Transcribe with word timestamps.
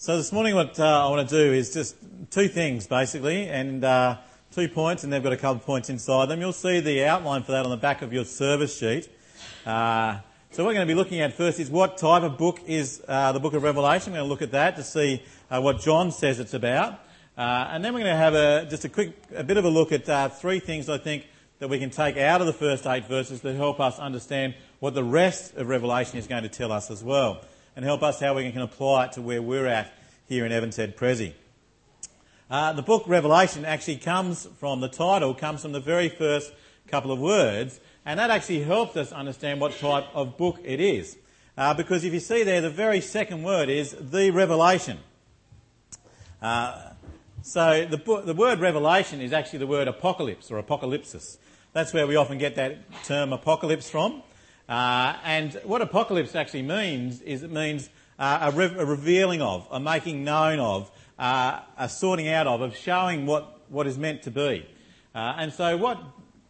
So 0.00 0.16
this 0.16 0.30
morning, 0.30 0.54
what 0.54 0.78
uh, 0.78 1.06
I 1.06 1.10
want 1.10 1.28
to 1.28 1.34
do 1.34 1.52
is 1.52 1.74
just 1.74 1.96
two 2.30 2.46
things 2.46 2.86
basically, 2.86 3.48
and 3.48 3.82
uh, 3.82 4.18
two 4.52 4.68
points, 4.68 5.02
and 5.02 5.12
they've 5.12 5.20
got 5.20 5.32
a 5.32 5.36
couple 5.36 5.56
of 5.56 5.66
points 5.66 5.90
inside 5.90 6.26
them. 6.26 6.38
You'll 6.38 6.52
see 6.52 6.78
the 6.78 7.04
outline 7.04 7.42
for 7.42 7.50
that 7.50 7.64
on 7.64 7.70
the 7.72 7.76
back 7.76 8.00
of 8.00 8.12
your 8.12 8.24
service 8.24 8.78
sheet. 8.78 9.08
Uh, 9.66 10.20
so 10.52 10.62
what 10.62 10.68
we're 10.68 10.74
going 10.74 10.86
to 10.86 10.94
be 10.94 10.94
looking 10.94 11.20
at 11.20 11.32
first 11.32 11.58
is 11.58 11.68
what 11.68 11.98
type 11.98 12.22
of 12.22 12.38
book 12.38 12.60
is 12.64 13.02
uh, 13.08 13.32
the 13.32 13.40
book 13.40 13.54
of 13.54 13.64
Revelation. 13.64 14.12
We're 14.12 14.20
going 14.20 14.28
to 14.28 14.30
look 14.30 14.42
at 14.42 14.52
that 14.52 14.76
to 14.76 14.84
see 14.84 15.20
uh, 15.50 15.60
what 15.60 15.80
John 15.80 16.12
says 16.12 16.38
it's 16.38 16.54
about, 16.54 16.92
uh, 17.36 17.66
and 17.72 17.84
then 17.84 17.92
we're 17.92 18.04
going 18.04 18.12
to 18.12 18.18
have 18.18 18.34
a, 18.34 18.68
just 18.70 18.84
a 18.84 18.88
quick, 18.88 19.20
a 19.34 19.42
bit 19.42 19.56
of 19.56 19.64
a 19.64 19.68
look 19.68 19.90
at 19.90 20.38
three 20.38 20.60
things 20.60 20.88
I 20.88 20.98
think 20.98 21.26
that 21.58 21.66
we 21.66 21.80
can 21.80 21.90
take 21.90 22.16
out 22.16 22.40
of 22.40 22.46
the 22.46 22.52
first 22.52 22.86
eight 22.86 23.08
verses 23.08 23.40
to 23.40 23.52
help 23.52 23.80
us 23.80 23.98
understand 23.98 24.54
what 24.78 24.94
the 24.94 25.02
rest 25.02 25.56
of 25.56 25.66
Revelation 25.66 26.20
is 26.20 26.28
going 26.28 26.44
to 26.44 26.48
tell 26.48 26.70
us 26.70 26.88
as 26.88 27.02
well 27.02 27.40
and 27.78 27.84
help 27.84 28.02
us 28.02 28.18
how 28.18 28.34
we 28.34 28.50
can 28.50 28.60
apply 28.60 29.04
it 29.04 29.12
to 29.12 29.22
where 29.22 29.40
we're 29.40 29.68
at 29.68 29.92
here 30.26 30.44
in 30.44 30.50
Evans 30.50 30.78
Prezi. 30.78 31.32
Uh, 32.50 32.72
the 32.72 32.82
book 32.82 33.04
Revelation 33.06 33.64
actually 33.64 33.98
comes 33.98 34.48
from, 34.58 34.80
the 34.80 34.88
title 34.88 35.32
comes 35.32 35.62
from 35.62 35.70
the 35.70 35.78
very 35.78 36.08
first 36.08 36.52
couple 36.88 37.12
of 37.12 37.20
words, 37.20 37.78
and 38.04 38.18
that 38.18 38.30
actually 38.30 38.64
helps 38.64 38.96
us 38.96 39.12
understand 39.12 39.60
what 39.60 39.78
type 39.78 40.06
of 40.12 40.36
book 40.36 40.58
it 40.64 40.80
is. 40.80 41.18
Uh, 41.56 41.72
because 41.72 42.02
if 42.02 42.12
you 42.12 42.18
see 42.18 42.42
there, 42.42 42.60
the 42.60 42.68
very 42.68 43.00
second 43.00 43.44
word 43.44 43.68
is 43.68 43.92
the 43.92 44.32
revelation. 44.32 44.98
Uh, 46.42 46.90
so 47.42 47.86
the, 47.88 48.22
the 48.24 48.34
word 48.34 48.58
revelation 48.58 49.20
is 49.20 49.32
actually 49.32 49.60
the 49.60 49.68
word 49.68 49.86
apocalypse 49.86 50.50
or 50.50 50.60
apocalypsis. 50.60 51.36
That's 51.74 51.94
where 51.94 52.08
we 52.08 52.16
often 52.16 52.38
get 52.38 52.56
that 52.56 53.04
term 53.04 53.32
apocalypse 53.32 53.88
from. 53.88 54.24
Uh, 54.68 55.16
and 55.24 55.60
what 55.64 55.80
apocalypse 55.80 56.34
actually 56.34 56.62
means 56.62 57.22
is 57.22 57.42
it 57.42 57.50
means 57.50 57.88
uh, 58.18 58.50
a, 58.52 58.56
re- 58.56 58.74
a, 58.76 58.84
revealing 58.84 59.40
of, 59.40 59.66
a 59.70 59.80
making 59.80 60.24
known 60.24 60.58
of, 60.58 60.90
uh, 61.18 61.60
a 61.78 61.88
sorting 61.88 62.28
out 62.28 62.46
of, 62.46 62.60
of 62.60 62.76
showing 62.76 63.24
what, 63.24 63.60
what 63.70 63.86
is 63.86 63.96
meant 63.96 64.22
to 64.22 64.30
be. 64.30 64.66
Uh, 65.14 65.34
and 65.38 65.52
so 65.52 65.76
what 65.76 65.98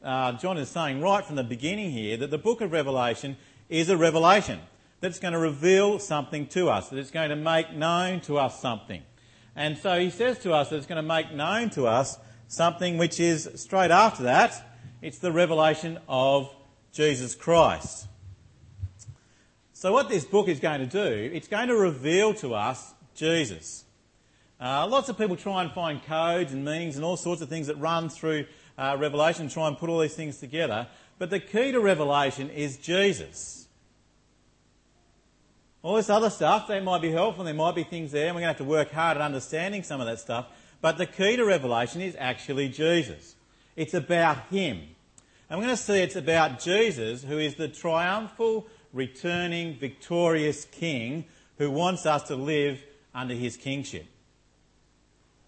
uh, 0.02 0.32
John 0.32 0.58
is 0.58 0.68
saying 0.68 1.00
right 1.00 1.24
from 1.24 1.36
the 1.36 1.44
beginning 1.44 1.92
here, 1.92 2.16
that 2.16 2.30
the 2.30 2.38
book 2.38 2.60
of 2.60 2.72
Revelation 2.72 3.36
is 3.68 3.88
a 3.88 3.96
revelation 3.96 4.60
that's 5.00 5.20
going 5.20 5.32
to 5.32 5.38
reveal 5.38 5.98
something 6.00 6.46
to 6.48 6.68
us, 6.70 6.88
that 6.88 6.98
it's 6.98 7.12
going 7.12 7.30
to 7.30 7.36
make 7.36 7.72
known 7.72 8.20
to 8.22 8.38
us 8.38 8.60
something. 8.60 9.02
And 9.54 9.78
so 9.78 9.98
he 9.98 10.10
says 10.10 10.38
to 10.40 10.52
us 10.52 10.70
that 10.70 10.76
it's 10.76 10.86
going 10.86 11.02
to 11.02 11.08
make 11.08 11.32
known 11.32 11.70
to 11.70 11.86
us 11.86 12.18
something 12.48 12.98
which 12.98 13.20
is 13.20 13.48
straight 13.54 13.90
after 13.90 14.24
that. 14.24 14.64
It's 15.02 15.18
the 15.18 15.30
revelation 15.30 15.98
of 16.08 16.52
Jesus 16.98 17.36
Christ. 17.36 18.08
So, 19.72 19.92
what 19.92 20.08
this 20.08 20.24
book 20.24 20.48
is 20.48 20.58
going 20.58 20.80
to 20.80 20.86
do, 20.86 21.30
it's 21.32 21.46
going 21.46 21.68
to 21.68 21.76
reveal 21.76 22.34
to 22.34 22.56
us 22.56 22.92
Jesus. 23.14 23.84
Uh, 24.60 24.84
lots 24.88 25.08
of 25.08 25.16
people 25.16 25.36
try 25.36 25.62
and 25.62 25.70
find 25.70 26.04
codes 26.04 26.52
and 26.52 26.64
meanings 26.64 26.96
and 26.96 27.04
all 27.04 27.16
sorts 27.16 27.40
of 27.40 27.48
things 27.48 27.68
that 27.68 27.76
run 27.76 28.08
through 28.08 28.46
uh, 28.76 28.96
Revelation, 28.98 29.48
try 29.48 29.68
and 29.68 29.78
put 29.78 29.88
all 29.88 30.00
these 30.00 30.16
things 30.16 30.38
together. 30.38 30.88
But 31.20 31.30
the 31.30 31.38
key 31.38 31.70
to 31.70 31.78
Revelation 31.78 32.50
is 32.50 32.76
Jesus. 32.76 33.68
All 35.84 35.94
this 35.94 36.10
other 36.10 36.30
stuff, 36.30 36.66
they 36.66 36.80
might 36.80 37.00
be 37.00 37.12
helpful, 37.12 37.44
there 37.44 37.54
might 37.54 37.76
be 37.76 37.84
things 37.84 38.10
there, 38.10 38.26
and 38.26 38.34
we're 38.34 38.40
going 38.40 38.52
to 38.52 38.58
have 38.58 38.66
to 38.66 38.72
work 38.72 38.90
hard 38.90 39.18
at 39.18 39.20
understanding 39.20 39.84
some 39.84 40.00
of 40.00 40.08
that 40.08 40.18
stuff. 40.18 40.46
But 40.80 40.98
the 40.98 41.06
key 41.06 41.36
to 41.36 41.44
Revelation 41.44 42.00
is 42.00 42.16
actually 42.18 42.70
Jesus. 42.70 43.36
It's 43.76 43.94
about 43.94 44.48
Him. 44.48 44.80
We're 45.50 45.56
going 45.56 45.68
to 45.68 45.76
see 45.78 46.00
it's 46.00 46.16
about 46.16 46.60
Jesus, 46.60 47.24
who 47.24 47.38
is 47.38 47.54
the 47.54 47.68
triumphal 47.68 48.66
returning, 48.92 49.76
victorious 49.78 50.66
king 50.66 51.24
who 51.56 51.70
wants 51.70 52.04
us 52.04 52.24
to 52.24 52.36
live 52.36 52.82
under 53.14 53.34
his 53.34 53.56
kingship. 53.56 54.06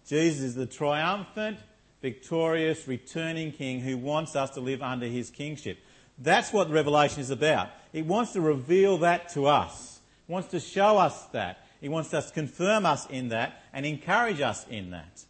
Jesus 0.07 0.41
is 0.41 0.55
the 0.55 0.65
triumphant, 0.65 1.59
victorious, 2.01 2.87
returning 2.87 3.51
king 3.51 3.79
who 3.79 3.95
wants 3.95 4.35
us 4.35 4.49
to 4.51 4.59
live 4.59 4.81
under 4.81 5.05
his 5.05 5.29
kingship. 5.29 5.77
That's 6.17 6.51
what 6.51 6.71
Revelation 6.71 7.21
is 7.21 7.29
about. 7.29 7.69
It 7.93 8.07
wants 8.07 8.33
to 8.33 8.41
reveal 8.41 8.97
that 8.99 9.29
to 9.29 9.45
us. 9.45 9.99
It 10.27 10.31
wants 10.31 10.49
to 10.49 10.59
show 10.59 10.97
us 10.97 11.25
that. 11.27 11.65
He 11.79 11.89
wants 11.89 12.11
us 12.13 12.27
to 12.27 12.33
confirm 12.33 12.87
us 12.87 13.07
in 13.07 13.29
that 13.29 13.61
and 13.71 13.85
encourage 13.85 14.41
us 14.41 14.65
in 14.67 14.89
that. 14.91 15.23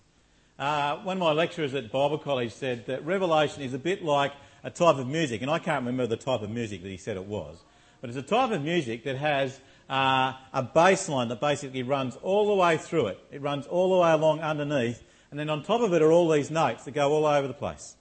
Uh, 0.58 0.98
one 1.04 1.18
of 1.18 1.22
my 1.22 1.32
lecturers 1.32 1.74
at 1.74 1.92
Bible 1.92 2.18
College 2.18 2.54
said 2.54 2.86
that 2.86 3.06
Revelation 3.06 3.64
is 3.64 3.74
a 3.74 3.80
bit 3.80 4.04
like 4.04 4.32
a 4.64 4.70
type 4.70 4.98
of 4.98 5.08
music, 5.08 5.42
and 5.42 5.50
I 5.50 5.60
can't 5.60 5.86
remember 5.86 6.08
the 6.08 6.18
type 6.18 6.42
of 6.42 6.50
music 6.50 6.82
that 6.84 6.90
he 6.90 6.98
said 6.98 7.18
it 7.18 7.26
was. 7.26 7.64
But 8.00 8.10
it's 8.10 8.18
a 8.18 8.24
type 8.24 8.52
of 8.52 8.64
music 8.64 9.04
that 9.04 9.18
has 9.18 9.60
uh, 9.90 10.34
a 10.54 10.64
bass 10.64 11.08
line 11.10 11.28
that 11.30 11.42
basically 11.42 11.84
runs 11.84 12.16
all 12.18 12.48
the 12.48 12.56
way 12.56 12.78
through 12.78 13.08
it. 13.08 13.20
It 13.32 13.42
runs 13.42 13.68
all 13.68 13.96
the 13.96 14.02
way 14.02 14.12
along 14.12 14.40
underneath, 14.40 15.04
and 15.30 15.40
then 15.40 15.50
on 15.50 15.64
top 15.64 15.82
of 15.82 15.94
it 15.94 16.02
are 16.02 16.12
all 16.12 16.30
these 16.30 16.52
notes 16.52 16.86
that 16.86 16.92
go 16.92 17.12
all 17.12 17.26
over 17.26 17.48
the 17.48 17.54
place. 17.54 17.96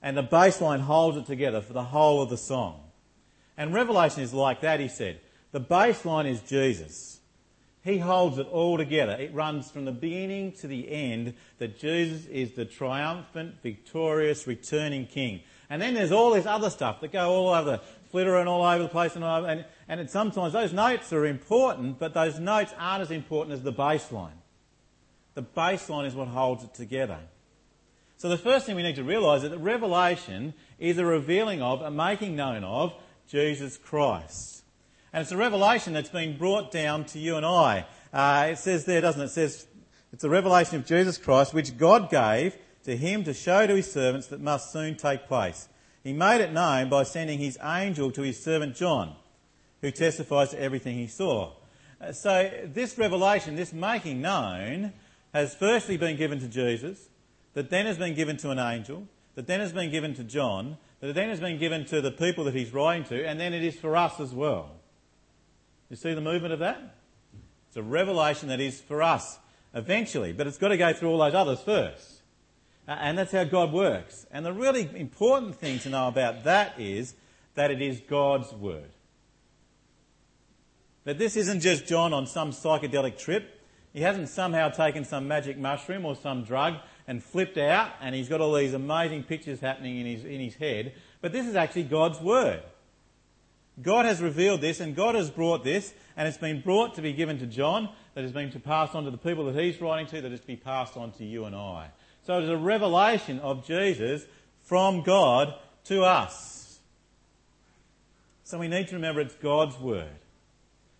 And 0.00 0.16
the 0.16 0.22
bass 0.22 0.60
line 0.60 0.80
holds 0.80 1.16
it 1.16 1.26
together 1.26 1.60
for 1.60 1.72
the 1.72 1.84
whole 1.84 2.22
of 2.22 2.30
the 2.30 2.36
song. 2.36 2.80
And 3.56 3.72
Revelation 3.72 4.22
is 4.22 4.34
like 4.34 4.60
that, 4.62 4.80
he 4.80 4.88
said. 4.88 5.20
The 5.52 5.60
bass 5.60 6.04
line 6.04 6.26
is 6.26 6.40
Jesus. 6.40 7.20
He 7.84 7.98
holds 7.98 8.38
it 8.38 8.46
all 8.46 8.78
together. 8.78 9.12
It 9.12 9.34
runs 9.34 9.70
from 9.70 9.84
the 9.84 9.92
beginning 9.92 10.52
to 10.52 10.68
the 10.68 10.90
end 10.90 11.34
that 11.58 11.78
Jesus 11.78 12.26
is 12.26 12.52
the 12.52 12.64
triumphant, 12.64 13.56
victorious, 13.62 14.46
returning 14.46 15.06
King. 15.06 15.40
And 15.72 15.80
then 15.80 15.94
there's 15.94 16.12
all 16.12 16.32
this 16.32 16.44
other 16.44 16.68
stuff 16.68 17.00
that 17.00 17.12
go 17.12 17.30
all 17.30 17.48
over 17.48 17.70
the 17.70 17.80
flittering 18.10 18.46
all 18.46 18.62
over 18.62 18.82
the 18.82 18.90
place, 18.90 19.16
and, 19.16 19.24
and, 19.24 19.64
and 19.88 20.10
sometimes 20.10 20.52
those 20.52 20.74
notes 20.74 21.10
are 21.14 21.24
important, 21.24 21.98
but 21.98 22.12
those 22.12 22.38
notes 22.38 22.74
aren't 22.78 23.00
as 23.00 23.10
important 23.10 23.54
as 23.54 23.62
the 23.62 23.72
bass 23.72 24.12
line. 24.12 24.36
The 25.32 25.40
bass 25.40 25.88
line 25.88 26.04
is 26.04 26.14
what 26.14 26.28
holds 26.28 26.62
it 26.62 26.74
together. 26.74 27.20
So 28.18 28.28
the 28.28 28.36
first 28.36 28.66
thing 28.66 28.76
we 28.76 28.82
need 28.82 28.96
to 28.96 29.02
realise 29.02 29.44
is 29.44 29.50
that 29.50 29.60
Revelation 29.60 30.52
is 30.78 30.98
a 30.98 31.06
revealing 31.06 31.62
of, 31.62 31.80
a 31.80 31.90
making 31.90 32.36
known 32.36 32.64
of, 32.64 32.92
Jesus 33.26 33.78
Christ. 33.78 34.64
And 35.10 35.22
it's 35.22 35.32
a 35.32 35.38
revelation 35.38 35.94
that's 35.94 36.10
been 36.10 36.36
brought 36.36 36.70
down 36.70 37.06
to 37.06 37.18
you 37.18 37.36
and 37.36 37.46
I. 37.46 37.86
Uh, 38.12 38.48
it 38.50 38.58
says 38.58 38.84
there, 38.84 39.00
doesn't 39.00 39.22
it? 39.22 39.24
It 39.24 39.30
says 39.30 39.66
it's 40.12 40.22
a 40.22 40.28
revelation 40.28 40.76
of 40.76 40.84
Jesus 40.84 41.16
Christ, 41.16 41.54
which 41.54 41.78
God 41.78 42.10
gave 42.10 42.58
to 42.84 42.96
him 42.96 43.24
to 43.24 43.34
show 43.34 43.66
to 43.66 43.76
his 43.76 43.90
servants 43.90 44.26
that 44.28 44.40
must 44.40 44.72
soon 44.72 44.96
take 44.96 45.26
place. 45.26 45.68
He 46.02 46.12
made 46.12 46.40
it 46.40 46.52
known 46.52 46.88
by 46.88 47.04
sending 47.04 47.38
his 47.38 47.58
angel 47.62 48.10
to 48.12 48.22
his 48.22 48.42
servant 48.42 48.74
John, 48.74 49.14
who 49.80 49.90
testifies 49.90 50.50
to 50.50 50.60
everything 50.60 50.96
he 50.96 51.06
saw. 51.06 51.52
Uh, 52.00 52.12
so, 52.12 52.50
this 52.64 52.98
revelation, 52.98 53.54
this 53.54 53.72
making 53.72 54.20
known, 54.20 54.92
has 55.32 55.54
firstly 55.54 55.96
been 55.96 56.16
given 56.16 56.40
to 56.40 56.48
Jesus, 56.48 57.08
that 57.54 57.70
then 57.70 57.86
has 57.86 57.98
been 57.98 58.14
given 58.14 58.36
to 58.38 58.50
an 58.50 58.58
angel, 58.58 59.06
that 59.34 59.46
then 59.46 59.60
has 59.60 59.72
been 59.72 59.90
given 59.90 60.14
to 60.14 60.24
John, 60.24 60.76
that 61.00 61.14
then 61.14 61.28
has 61.28 61.40
been 61.40 61.58
given 61.58 61.84
to 61.86 62.00
the 62.00 62.10
people 62.10 62.44
that 62.44 62.54
he's 62.54 62.72
writing 62.72 63.04
to, 63.04 63.24
and 63.24 63.38
then 63.38 63.54
it 63.54 63.62
is 63.62 63.76
for 63.76 63.96
us 63.96 64.18
as 64.18 64.32
well. 64.32 64.70
You 65.88 65.96
see 65.96 66.14
the 66.14 66.20
movement 66.20 66.52
of 66.52 66.58
that? 66.60 66.96
It's 67.68 67.76
a 67.76 67.82
revelation 67.82 68.48
that 68.48 68.60
is 68.60 68.80
for 68.80 69.02
us 69.02 69.38
eventually, 69.74 70.32
but 70.32 70.46
it's 70.46 70.58
got 70.58 70.68
to 70.68 70.76
go 70.76 70.92
through 70.92 71.10
all 71.10 71.18
those 71.18 71.34
others 71.34 71.60
first. 71.60 72.11
Uh, 72.86 72.92
and 73.00 73.16
that's 73.16 73.32
how 73.32 73.44
God 73.44 73.72
works. 73.72 74.26
And 74.30 74.44
the 74.44 74.52
really 74.52 74.88
important 74.94 75.56
thing 75.56 75.78
to 75.80 75.88
know 75.88 76.08
about 76.08 76.44
that 76.44 76.80
is 76.80 77.14
that 77.54 77.70
it 77.70 77.80
is 77.80 78.00
God's 78.00 78.52
Word. 78.52 78.90
That 81.04 81.18
this 81.18 81.36
isn't 81.36 81.60
just 81.60 81.86
John 81.86 82.12
on 82.12 82.26
some 82.26 82.50
psychedelic 82.50 83.18
trip. 83.18 83.60
He 83.92 84.00
hasn't 84.00 84.28
somehow 84.28 84.70
taken 84.70 85.04
some 85.04 85.28
magic 85.28 85.58
mushroom 85.58 86.04
or 86.04 86.16
some 86.16 86.44
drug 86.44 86.76
and 87.06 87.22
flipped 87.22 87.58
out 87.58 87.92
and 88.00 88.14
he's 88.14 88.28
got 88.28 88.40
all 88.40 88.54
these 88.54 88.74
amazing 88.74 89.24
pictures 89.24 89.60
happening 89.60 90.00
in 90.00 90.06
his, 90.06 90.24
in 90.24 90.40
his 90.40 90.54
head. 90.54 90.94
But 91.20 91.32
this 91.32 91.46
is 91.46 91.54
actually 91.54 91.84
God's 91.84 92.20
Word. 92.20 92.62
God 93.80 94.04
has 94.06 94.20
revealed 94.20 94.60
this 94.60 94.80
and 94.80 94.94
God 94.94 95.14
has 95.14 95.30
brought 95.30 95.64
this 95.64 95.92
and 96.16 96.28
it's 96.28 96.38
been 96.38 96.60
brought 96.60 96.94
to 96.94 97.02
be 97.02 97.12
given 97.12 97.38
to 97.38 97.46
John, 97.46 97.88
that 98.14 98.22
has 98.22 98.32
been 98.32 98.50
to 98.52 98.60
pass 98.60 98.94
on 98.94 99.04
to 99.04 99.10
the 99.10 99.18
people 99.18 99.46
that 99.46 99.60
he's 99.60 99.80
writing 99.80 100.06
to, 100.08 100.20
that 100.20 100.32
is 100.32 100.40
to 100.40 100.46
be 100.46 100.56
passed 100.56 100.96
on 100.96 101.12
to 101.12 101.24
you 101.24 101.44
and 101.44 101.56
I. 101.56 101.88
So 102.24 102.38
it 102.38 102.44
is 102.44 102.50
a 102.50 102.56
revelation 102.56 103.40
of 103.40 103.66
Jesus 103.66 104.24
from 104.62 105.02
God 105.02 105.54
to 105.84 106.02
us. 106.04 106.78
So 108.44 108.58
we 108.58 108.68
need 108.68 108.88
to 108.88 108.94
remember 108.94 109.20
it's 109.20 109.34
God's 109.34 109.78
word. 109.78 110.08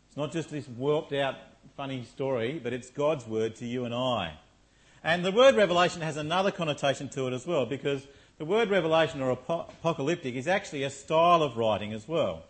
It's 0.08 0.16
not 0.16 0.32
just 0.32 0.50
this 0.50 0.66
warped 0.68 1.12
out 1.12 1.36
funny 1.76 2.04
story, 2.04 2.60
but 2.62 2.72
it's 2.72 2.90
God's 2.90 3.26
word 3.26 3.56
to 3.56 3.66
you 3.66 3.84
and 3.84 3.94
I. 3.94 4.34
And 5.04 5.24
the 5.24 5.32
word 5.32 5.54
revelation 5.54 6.02
has 6.02 6.16
another 6.16 6.50
connotation 6.50 7.08
to 7.10 7.28
it 7.28 7.32
as 7.32 7.46
well, 7.46 7.66
because 7.66 8.06
the 8.38 8.44
word 8.44 8.70
revelation 8.70 9.20
or 9.20 9.30
apocalyptic 9.30 10.34
is 10.34 10.46
actually 10.46 10.82
a 10.82 10.90
style 10.90 11.42
of 11.42 11.56
writing 11.56 11.92
as 11.92 12.06
well. 12.06 12.42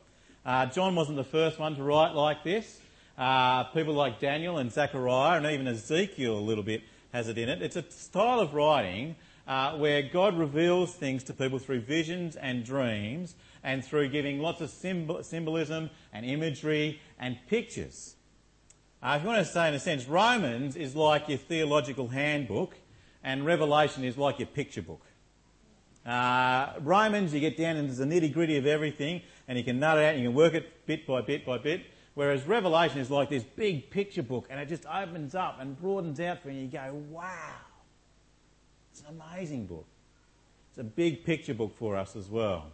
Uh, 0.45 0.67
John 0.67 0.95
wasn't 0.95 1.17
the 1.17 1.25
first 1.25 1.59
one 1.59 1.77
to 1.77 1.83
write 1.83 2.15
like 2.15 2.43
this. 2.43 2.81
Uh, 3.17 3.65
people 3.65 3.95
like 3.95 4.19
Daniel 4.19 4.59
and 4.59 4.73
Zechariah 4.73 5.37
and 5.37 5.47
even 5.47 5.69
Ezekiel 5.69 6.39
a 6.39 6.41
little 6.41 6.65
bit 6.65 6.83
has 7.13 7.29
it 7.29 7.39
in 7.39 7.49
it. 7.49 7.63
It's 7.63 7.77
a 7.77 7.91
style 7.91 8.41
of 8.41 8.55
writing 8.55 9.17
uh, 9.47 9.77
where 9.77 10.03
God 10.03 10.37
reveals 10.37 10.95
things 10.95 11.23
to 11.25 11.35
people 11.35 11.59
through 11.59 11.81
visions 11.81 12.37
and 12.37 12.65
dreams 12.65 13.35
and 13.63 13.85
through 13.85 14.09
giving 14.09 14.41
lots 14.41 14.61
of 14.61 14.71
symbol- 14.71 15.23
symbolism 15.23 15.91
and 16.13 16.27
imagery 16.27 17.01
and 17.19 17.39
pictures. 17.49 18.17
Uh, 19.03 19.15
if 19.17 19.23
you 19.23 19.29
want 19.29 19.45
to 19.45 19.53
say, 19.53 19.69
in 19.69 19.75
a 19.75 19.81
sense, 19.81 20.07
Romans 20.07 20.77
is 20.77 20.95
like 20.95 21.29
your 21.29 21.39
theological 21.39 22.09
handbook, 22.09 22.77
and 23.25 23.45
Revelation 23.45 24.05
is 24.05 24.17
like 24.17 24.39
your 24.39 24.47
picture 24.47 24.83
book. 24.83 25.03
Uh, 26.07 26.73
Romans, 26.81 27.35
you 27.35 27.41
get 27.41 27.57
down 27.57 27.77
into 27.77 27.95
the 27.95 28.05
nitty 28.05 28.33
gritty 28.33 28.57
of 28.57 28.67
everything, 28.67 29.23
and 29.49 29.59
you 29.59 29.65
can 29.65 29.79
nut 29.79 29.99
it 29.99 30.05
out, 30.05 30.15
and 30.15 30.23
you 30.23 30.29
can 30.29 30.37
work 30.37 30.55
it 30.55 30.87
bit 30.87 31.07
by 31.07 31.21
bit 31.21 31.45
by 31.45 31.59
bit. 31.59 31.83
Whereas 32.15 32.47
Revelation 32.47 32.99
is 32.99 33.11
like 33.11 33.31
this 33.31 33.43
big 33.43 33.91
picture 33.91 34.23
book, 34.23 34.47
and 34.51 34.61
it 34.61 34.69
just 34.69 34.85
opens 34.87 35.35
up 35.35 35.59
and 35.61 35.81
broadens 35.81 36.21
out 36.21 36.43
for 36.43 36.51
you, 36.51 36.61
and 36.61 36.73
you 36.73 36.79
go, 36.79 36.95
wow. 37.11 37.55
It's 38.93 39.01
an 39.01 39.21
amazing 39.21 39.67
book. 39.67 39.87
It's 40.71 40.79
a 40.79 40.85
big 40.85 41.25
picture 41.25 41.55
book 41.55 41.77
for 41.79 41.97
us 41.97 42.15
as 42.17 42.29
well. 42.29 42.67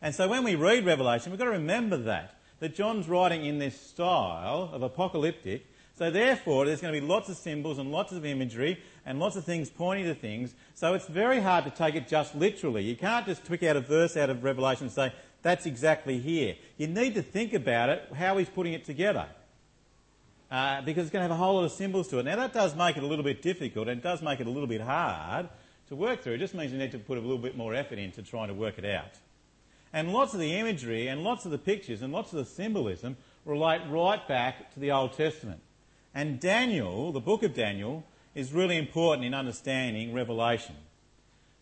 And 0.00 0.14
so 0.14 0.28
when 0.28 0.44
we 0.44 0.54
read 0.54 0.84
Revelation, 0.84 1.32
we've 1.32 1.38
got 1.38 1.46
to 1.46 1.52
remember 1.52 1.96
that, 1.96 2.38
that 2.60 2.74
John's 2.74 3.08
writing 3.08 3.44
in 3.44 3.58
this 3.58 3.80
style 3.80 4.70
of 4.72 4.82
apocalyptic. 4.82 5.66
So 5.96 6.10
therefore, 6.10 6.66
there's 6.66 6.80
going 6.80 6.92
to 6.92 7.00
be 7.00 7.06
lots 7.06 7.28
of 7.28 7.36
symbols 7.36 7.78
and 7.78 7.92
lots 7.92 8.12
of 8.12 8.24
imagery 8.24 8.80
and 9.06 9.20
lots 9.20 9.36
of 9.36 9.44
things 9.44 9.70
pointing 9.70 10.06
to 10.06 10.14
things. 10.14 10.54
So 10.74 10.94
it's 10.94 11.06
very 11.06 11.40
hard 11.40 11.64
to 11.64 11.70
take 11.70 11.94
it 11.94 12.08
just 12.08 12.34
literally. 12.34 12.82
You 12.82 12.96
can't 12.96 13.24
just 13.24 13.44
pick 13.44 13.62
out 13.62 13.76
a 13.76 13.80
verse 13.80 14.16
out 14.16 14.30
of 14.30 14.42
Revelation 14.42 14.86
and 14.86 14.92
say, 14.92 15.12
that's 15.44 15.66
exactly 15.66 16.18
here. 16.18 16.56
You 16.78 16.86
need 16.86 17.14
to 17.14 17.22
think 17.22 17.52
about 17.52 17.90
it, 17.90 18.08
how 18.16 18.38
he's 18.38 18.48
putting 18.48 18.72
it 18.72 18.84
together. 18.84 19.26
Uh, 20.50 20.80
because 20.82 21.04
it's 21.04 21.12
going 21.12 21.22
to 21.22 21.28
have 21.28 21.38
a 21.38 21.42
whole 21.42 21.56
lot 21.56 21.64
of 21.64 21.72
symbols 21.72 22.08
to 22.08 22.18
it. 22.18 22.24
Now 22.24 22.36
that 22.36 22.54
does 22.54 22.74
make 22.74 22.96
it 22.96 23.02
a 23.02 23.06
little 23.06 23.24
bit 23.24 23.42
difficult 23.42 23.88
and 23.88 24.00
does 24.02 24.22
make 24.22 24.40
it 24.40 24.46
a 24.46 24.50
little 24.50 24.66
bit 24.66 24.80
hard 24.80 25.48
to 25.88 25.96
work 25.96 26.22
through. 26.22 26.34
It 26.34 26.38
just 26.38 26.54
means 26.54 26.72
you 26.72 26.78
need 26.78 26.92
to 26.92 26.98
put 26.98 27.18
a 27.18 27.20
little 27.20 27.38
bit 27.38 27.56
more 27.56 27.74
effort 27.74 27.98
into 27.98 28.22
trying 28.22 28.48
to 28.48 28.54
work 28.54 28.78
it 28.78 28.86
out. 28.86 29.18
And 29.92 30.12
lots 30.12 30.32
of 30.32 30.40
the 30.40 30.54
imagery 30.54 31.08
and 31.08 31.22
lots 31.22 31.44
of 31.44 31.50
the 31.50 31.58
pictures 31.58 32.00
and 32.00 32.10
lots 32.10 32.32
of 32.32 32.38
the 32.38 32.46
symbolism 32.46 33.16
relate 33.44 33.82
right 33.90 34.26
back 34.26 34.72
to 34.72 34.80
the 34.80 34.92
Old 34.92 35.12
Testament. 35.12 35.60
And 36.14 36.40
Daniel, 36.40 37.12
the 37.12 37.20
book 37.20 37.42
of 37.42 37.52
Daniel, 37.52 38.02
is 38.34 38.52
really 38.52 38.78
important 38.78 39.26
in 39.26 39.34
understanding 39.34 40.14
Revelation. 40.14 40.76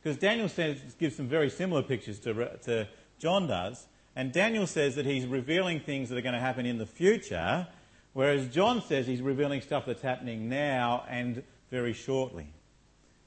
Because 0.02 0.18
Daniel 0.18 0.48
says, 0.48 0.78
gives 0.98 1.16
some 1.16 1.28
very 1.28 1.50
similar 1.50 1.82
pictures 1.82 2.18
to, 2.20 2.58
to 2.64 2.88
John 3.22 3.46
does. 3.46 3.86
And 4.16 4.32
Daniel 4.32 4.66
says 4.66 4.96
that 4.96 5.06
he's 5.06 5.26
revealing 5.26 5.78
things 5.78 6.08
that 6.08 6.18
are 6.18 6.22
going 6.22 6.34
to 6.34 6.40
happen 6.40 6.66
in 6.66 6.78
the 6.78 6.86
future, 6.86 7.68
whereas 8.14 8.48
John 8.48 8.82
says 8.82 9.06
he's 9.06 9.22
revealing 9.22 9.60
stuff 9.60 9.86
that's 9.86 10.02
happening 10.02 10.48
now 10.48 11.04
and 11.08 11.44
very 11.70 11.92
shortly. 11.92 12.48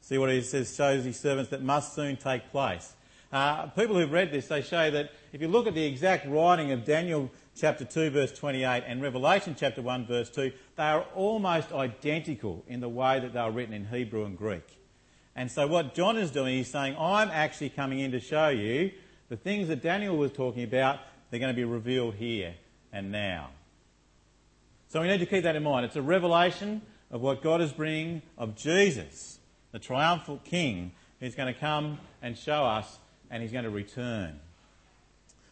See 0.02 0.18
what 0.18 0.30
he 0.30 0.42
says 0.42 0.76
shows 0.76 1.06
his 1.06 1.18
servants 1.18 1.50
that 1.52 1.64
must 1.64 1.96
soon 1.96 2.18
take 2.18 2.52
place. 2.52 2.92
Uh, 3.32 3.68
people 3.68 3.96
who've 3.96 4.12
read 4.12 4.34
this, 4.34 4.48
they 4.48 4.62
show 4.62 4.92
that 4.92 5.12
if 5.32 5.42
you 5.42 5.48
look 5.48 5.66
at 5.66 5.74
the 5.74 5.86
exact 5.86 6.28
writing 6.28 6.74
of 6.74 6.84
Daniel 6.84 7.32
chapter 7.56 7.86
2 7.86 8.10
verse 8.10 8.38
28 8.38 8.84
and 8.86 9.02
Revelation 9.02 9.56
chapter 9.58 9.82
1 9.82 10.08
verse 10.08 10.30
2, 10.30 10.52
they 10.76 10.84
are 10.84 11.06
almost 11.16 11.72
identical 11.72 12.66
in 12.68 12.82
the 12.82 12.90
way 12.90 13.22
that 13.22 13.32
they 13.32 13.40
are 13.40 13.50
written 13.50 13.74
in 13.74 13.86
Hebrew 13.86 14.26
and 14.26 14.38
Greek. 14.38 14.78
And 15.38 15.50
so 15.50 15.68
what 15.68 15.96
John 15.96 16.18
is 16.18 16.32
doing, 16.32 16.58
he's 16.58 16.70
saying, 16.70 16.98
I'm 17.00 17.30
actually 17.30 17.70
coming 17.70 18.00
in 18.00 18.12
to 18.12 18.20
show 18.20 18.50
you 18.50 18.92
the 19.30 19.38
things 19.38 19.68
that 19.68 19.82
Daniel 19.82 20.18
was 20.18 20.32
talking 20.32 20.64
about, 20.64 21.00
they're 21.30 21.40
going 21.40 21.54
to 21.54 21.56
be 21.56 21.64
revealed 21.64 22.16
here 22.16 22.54
and 22.94 23.12
now. 23.12 23.50
So 24.90 25.02
we 25.02 25.08
need 25.08 25.20
to 25.20 25.26
keep 25.26 25.44
that 25.44 25.56
in 25.56 25.64
mind. 25.64 25.86
It's 25.86 25.96
a 25.96 26.02
revelation 26.02 26.82
of 27.12 27.22
what 27.22 27.42
God 27.42 27.62
is 27.62 27.72
bringing 27.72 28.22
of 28.38 28.56
Jesus 28.56 29.40
the 29.72 29.80
triumphal 29.80 30.40
king 30.46 30.94
who's 31.20 31.36
going 31.36 31.54
to 31.54 31.60
come 31.60 32.00
and 32.22 32.38
show 32.38 32.64
us 32.64 32.98
and 33.30 33.44
he's 33.44 33.52
going 33.52 33.66
to 33.66 33.70
return. 33.70 34.40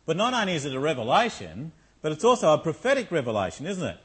But 0.05 0.15
not 0.15 0.33
only 0.33 0.55
is 0.55 0.63
it 0.63 0.73
a 0.73 0.79
revelation, 0.79 1.73
but 2.01 2.13
it's 2.13 2.23
also 2.23 2.53
a 2.53 2.57
prophetic 2.57 3.11
revelation, 3.11 3.65
isn't 3.65 3.85
it? 3.85 3.97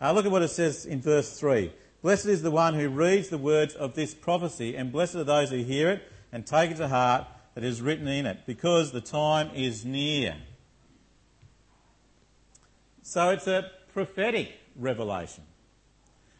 Uh, 0.00 0.12
look 0.12 0.26
at 0.26 0.30
what 0.30 0.42
it 0.42 0.48
says 0.48 0.86
in 0.86 1.00
verse 1.00 1.40
3. 1.40 1.72
Blessed 2.02 2.26
is 2.26 2.42
the 2.42 2.52
one 2.52 2.74
who 2.74 2.88
reads 2.88 3.30
the 3.30 3.38
words 3.38 3.74
of 3.74 3.94
this 3.94 4.14
prophecy, 4.14 4.76
and 4.76 4.92
blessed 4.92 5.16
are 5.16 5.24
those 5.24 5.50
who 5.50 5.64
hear 5.64 5.90
it 5.90 6.02
and 6.30 6.46
take 6.46 6.70
it 6.70 6.76
to 6.76 6.86
heart 6.86 7.26
that 7.58 7.66
is 7.66 7.82
written 7.82 8.06
in 8.06 8.24
it, 8.24 8.38
because 8.46 8.92
the 8.92 9.00
time 9.00 9.50
is 9.52 9.84
near. 9.84 10.36
So 13.02 13.30
it's 13.30 13.48
a 13.48 13.68
prophetic 13.92 14.52
revelation. 14.76 15.42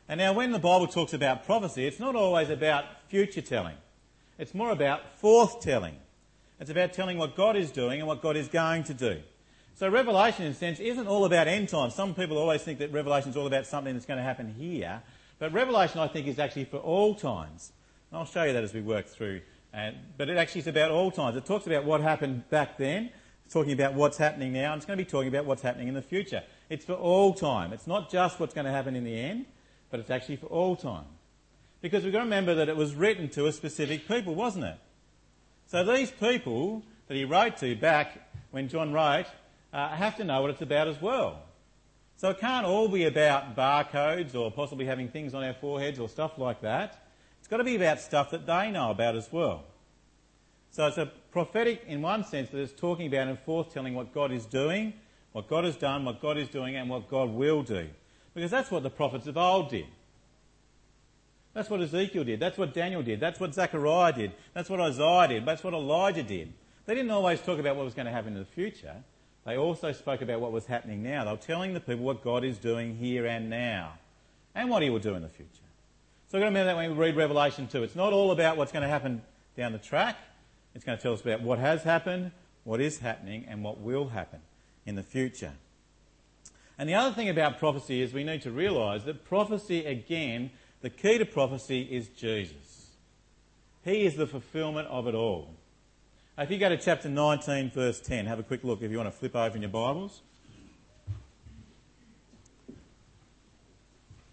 And 0.08 0.18
now, 0.18 0.32
when 0.32 0.52
the 0.52 0.60
Bible 0.60 0.86
talks 0.86 1.12
about 1.12 1.44
prophecy, 1.44 1.88
it's 1.88 1.98
not 1.98 2.14
always 2.14 2.50
about 2.50 2.84
future 3.08 3.40
telling. 3.40 3.74
It's 4.38 4.54
more 4.54 4.70
about 4.70 5.12
forth-telling. 5.16 5.96
It's 6.60 6.70
about 6.70 6.92
telling 6.92 7.18
what 7.18 7.34
God 7.34 7.56
is 7.56 7.72
doing 7.72 7.98
and 7.98 8.06
what 8.06 8.22
God 8.22 8.36
is 8.36 8.46
going 8.46 8.84
to 8.84 8.94
do. 8.94 9.20
So 9.74 9.88
Revelation, 9.88 10.46
in 10.46 10.52
a 10.52 10.54
sense, 10.54 10.78
isn't 10.78 11.08
all 11.08 11.24
about 11.24 11.48
end 11.48 11.68
times. 11.68 11.96
Some 11.96 12.14
people 12.14 12.38
always 12.38 12.62
think 12.62 12.78
that 12.78 12.92
Revelation 12.92 13.30
is 13.30 13.36
all 13.36 13.48
about 13.48 13.66
something 13.66 13.92
that's 13.92 14.06
going 14.06 14.18
to 14.18 14.22
happen 14.22 14.54
here. 14.56 15.02
But 15.40 15.52
Revelation, 15.52 15.98
I 15.98 16.06
think, 16.06 16.28
is 16.28 16.38
actually 16.38 16.66
for 16.66 16.76
all 16.76 17.16
times. 17.16 17.72
And 18.12 18.20
I'll 18.20 18.24
show 18.24 18.44
you 18.44 18.52
that 18.52 18.62
as 18.62 18.72
we 18.72 18.82
work 18.82 19.08
through. 19.08 19.40
And, 19.72 19.96
but 20.16 20.28
it 20.28 20.36
actually 20.36 20.62
is 20.62 20.66
about 20.66 20.90
all 20.90 21.10
times. 21.10 21.36
It 21.36 21.44
talks 21.44 21.66
about 21.66 21.84
what 21.84 22.00
happened 22.00 22.48
back 22.50 22.78
then. 22.78 23.10
It's 23.44 23.52
talking 23.52 23.72
about 23.72 23.94
what's 23.94 24.16
happening 24.16 24.52
now. 24.52 24.72
And 24.72 24.78
it's 24.78 24.86
going 24.86 24.98
to 24.98 25.04
be 25.04 25.10
talking 25.10 25.28
about 25.28 25.44
what's 25.44 25.62
happening 25.62 25.88
in 25.88 25.94
the 25.94 26.02
future. 26.02 26.42
It's 26.68 26.84
for 26.84 26.94
all 26.94 27.34
time. 27.34 27.72
It's 27.72 27.86
not 27.86 28.10
just 28.10 28.40
what's 28.40 28.54
going 28.54 28.66
to 28.66 28.72
happen 28.72 28.96
in 28.96 29.04
the 29.04 29.18
end 29.18 29.46
but 29.90 30.00
it's 30.00 30.10
actually 30.10 30.36
for 30.36 30.46
all 30.46 30.76
time. 30.76 31.04
Because 31.80 32.04
we've 32.04 32.12
got 32.12 32.20
to 32.20 32.24
remember 32.24 32.54
that 32.56 32.68
it 32.68 32.76
was 32.76 32.94
written 32.94 33.28
to 33.30 33.46
a 33.46 33.52
specific 33.52 34.08
people, 34.08 34.34
wasn't 34.34 34.64
it? 34.64 34.78
So 35.66 35.84
these 35.84 36.10
people 36.10 36.82
that 37.06 37.14
he 37.14 37.24
wrote 37.24 37.56
to 37.58 37.76
back 37.76 38.18
when 38.50 38.68
John 38.68 38.92
wrote 38.92 39.26
uh, 39.72 39.88
have 39.90 40.16
to 40.16 40.24
know 40.24 40.40
what 40.40 40.50
it's 40.50 40.62
about 40.62 40.88
as 40.88 41.00
well. 41.00 41.42
So 42.16 42.30
it 42.30 42.40
can't 42.40 42.66
all 42.66 42.88
be 42.88 43.04
about 43.04 43.54
barcodes 43.54 44.34
or 44.34 44.50
possibly 44.50 44.86
having 44.86 45.08
things 45.08 45.34
on 45.34 45.44
our 45.44 45.54
foreheads 45.54 46.00
or 46.00 46.08
stuff 46.08 46.36
like 46.36 46.62
that. 46.62 47.07
It's 47.48 47.50
got 47.50 47.56
to 47.56 47.64
be 47.64 47.76
about 47.76 47.98
stuff 47.98 48.30
that 48.32 48.44
they 48.44 48.70
know 48.70 48.90
about 48.90 49.16
as 49.16 49.32
well. 49.32 49.64
So 50.70 50.86
it's 50.86 50.98
a 50.98 51.06
prophetic 51.32 51.82
in 51.86 52.02
one 52.02 52.22
sense 52.22 52.50
that 52.50 52.58
it's 52.58 52.78
talking 52.78 53.06
about 53.06 53.26
and 53.26 53.38
forthtelling 53.46 53.94
what 53.94 54.12
God 54.12 54.32
is 54.32 54.44
doing, 54.44 54.92
what 55.32 55.48
God 55.48 55.64
has 55.64 55.74
done, 55.74 56.04
what 56.04 56.20
God 56.20 56.36
is 56.36 56.50
doing, 56.50 56.76
and 56.76 56.90
what 56.90 57.08
God 57.08 57.30
will 57.30 57.62
do. 57.62 57.88
Because 58.34 58.50
that's 58.50 58.70
what 58.70 58.82
the 58.82 58.90
prophets 58.90 59.26
of 59.26 59.38
old 59.38 59.70
did. 59.70 59.86
That's 61.54 61.70
what 61.70 61.80
Ezekiel 61.80 62.24
did. 62.24 62.38
That's 62.38 62.58
what 62.58 62.74
Daniel 62.74 63.02
did. 63.02 63.18
That's 63.18 63.40
what 63.40 63.54
Zechariah 63.54 64.12
did. 64.12 64.32
That's 64.52 64.68
what 64.68 64.82
Isaiah 64.82 65.28
did. 65.28 65.46
That's 65.46 65.64
what 65.64 65.72
Elijah 65.72 66.24
did. 66.24 66.52
They 66.84 66.94
didn't 66.94 67.12
always 67.12 67.40
talk 67.40 67.58
about 67.58 67.76
what 67.76 67.86
was 67.86 67.94
going 67.94 68.04
to 68.04 68.12
happen 68.12 68.34
in 68.34 68.40
the 68.40 68.44
future. 68.44 68.96
They 69.46 69.56
also 69.56 69.92
spoke 69.92 70.20
about 70.20 70.42
what 70.42 70.52
was 70.52 70.66
happening 70.66 71.02
now. 71.02 71.24
They 71.24 71.30
were 71.30 71.38
telling 71.38 71.72
the 71.72 71.80
people 71.80 72.04
what 72.04 72.22
God 72.22 72.44
is 72.44 72.58
doing 72.58 72.96
here 72.98 73.24
and 73.24 73.48
now 73.48 73.94
and 74.54 74.68
what 74.68 74.82
he 74.82 74.90
will 74.90 74.98
do 74.98 75.14
in 75.14 75.22
the 75.22 75.30
future. 75.30 75.62
So 76.30 76.36
we've 76.36 76.42
got 76.42 76.50
to 76.50 76.58
remember 76.58 76.66
that 76.66 76.76
when 76.76 76.90
we 76.90 76.96
read 76.96 77.16
Revelation 77.16 77.68
2. 77.68 77.84
It's 77.84 77.96
not 77.96 78.12
all 78.12 78.32
about 78.32 78.58
what's 78.58 78.70
going 78.70 78.82
to 78.82 78.88
happen 78.88 79.22
down 79.56 79.72
the 79.72 79.78
track. 79.78 80.18
It's 80.74 80.84
going 80.84 80.98
to 80.98 81.02
tell 81.02 81.14
us 81.14 81.22
about 81.22 81.40
what 81.40 81.58
has 81.58 81.84
happened, 81.84 82.32
what 82.64 82.82
is 82.82 82.98
happening, 82.98 83.46
and 83.48 83.64
what 83.64 83.80
will 83.80 84.08
happen 84.08 84.40
in 84.84 84.94
the 84.94 85.02
future. 85.02 85.54
And 86.76 86.86
the 86.86 86.94
other 86.94 87.14
thing 87.14 87.30
about 87.30 87.58
prophecy 87.58 88.02
is 88.02 88.12
we 88.12 88.24
need 88.24 88.42
to 88.42 88.50
realise 88.50 89.04
that 89.04 89.24
prophecy, 89.24 89.86
again, 89.86 90.50
the 90.82 90.90
key 90.90 91.16
to 91.16 91.24
prophecy 91.24 91.80
is 91.90 92.08
Jesus. 92.08 92.90
He 93.82 94.04
is 94.04 94.16
the 94.16 94.26
fulfilment 94.26 94.86
of 94.88 95.06
it 95.06 95.14
all. 95.14 95.54
If 96.36 96.50
you 96.50 96.58
go 96.58 96.68
to 96.68 96.76
chapter 96.76 97.08
19, 97.08 97.70
verse 97.70 98.00
10, 98.00 98.26
have 98.26 98.38
a 98.38 98.42
quick 98.42 98.64
look 98.64 98.82
if 98.82 98.90
you 98.90 98.98
want 98.98 99.10
to 99.10 99.18
flip 99.18 99.34
over 99.34 99.56
in 99.56 99.62
your 99.62 99.70
Bibles. 99.70 100.20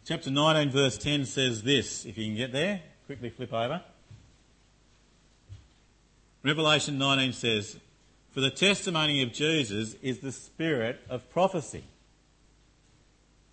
Chapter 0.07 0.29
19, 0.29 0.69
verse 0.69 0.99
10 0.99 1.25
says 1.25 1.63
this, 1.63 2.05
if 2.05 2.15
you 2.15 2.25
can 2.25 2.35
get 2.35 2.51
there, 2.51 2.79
quickly 3.07 3.31
flip 3.31 3.51
over. 3.51 3.81
Revelation 6.43 6.99
19 6.99 7.33
says, 7.33 7.79
For 8.29 8.39
the 8.39 8.51
testimony 8.51 9.23
of 9.23 9.33
Jesus 9.33 9.95
is 10.03 10.19
the 10.19 10.31
spirit 10.31 11.01
of 11.09 11.27
prophecy. 11.31 11.85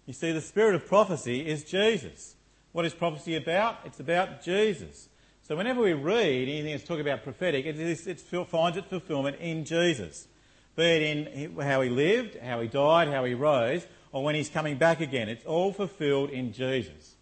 You 0.04 0.12
see, 0.12 0.32
the 0.32 0.42
spirit 0.42 0.74
of 0.74 0.86
prophecy 0.86 1.46
is 1.46 1.64
Jesus. 1.64 2.34
What 2.72 2.84
is 2.84 2.92
prophecy 2.92 3.34
about? 3.34 3.78
It's 3.86 4.00
about 4.00 4.42
Jesus. 4.42 5.08
So 5.40 5.56
whenever 5.56 5.80
we 5.80 5.94
read 5.94 6.50
anything 6.50 6.72
that's 6.72 6.84
talking 6.84 7.00
about 7.00 7.22
prophetic, 7.22 7.64
it, 7.64 7.80
it 7.80 8.20
finds 8.20 8.76
its 8.76 8.88
fulfillment 8.88 9.38
in 9.40 9.64
Jesus. 9.64 10.28
Be 10.76 10.82
it 10.82 11.02
in 11.02 11.58
how 11.58 11.80
he 11.80 11.88
lived, 11.88 12.36
how 12.38 12.60
he 12.60 12.68
died, 12.68 13.08
how 13.08 13.24
he 13.24 13.32
rose, 13.32 13.86
or 14.12 14.22
when 14.22 14.34
he's 14.34 14.48
coming 14.48 14.76
back 14.76 15.00
again. 15.00 15.28
It's 15.28 15.44
all 15.44 15.72
fulfilled 15.72 16.30
in 16.30 16.52
Jesus. 16.52 17.16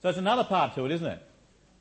So 0.00 0.10
it's 0.10 0.18
another 0.18 0.44
part 0.44 0.74
to 0.74 0.84
it, 0.84 0.92
isn't 0.92 1.06
it? 1.06 1.22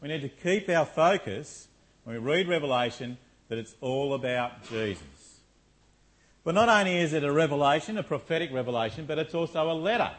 We 0.01 0.07
need 0.07 0.21
to 0.21 0.29
keep 0.29 0.69
our 0.69 0.85
focus 0.85 1.67
when 2.03 2.15
we 2.15 2.21
read 2.21 2.47
Revelation 2.47 3.17
that 3.49 3.57
it's 3.57 3.75
all 3.81 4.13
about 4.13 4.63
Jesus. 4.69 5.41
But 6.43 6.55
not 6.55 6.69
only 6.69 6.97
is 6.97 7.13
it 7.13 7.23
a 7.23 7.31
revelation, 7.31 7.97
a 7.97 8.03
prophetic 8.03 8.53
revelation, 8.53 9.05
but 9.05 9.19
it's 9.19 9.35
also 9.35 9.69
a 9.69 9.73
letter. 9.73 10.11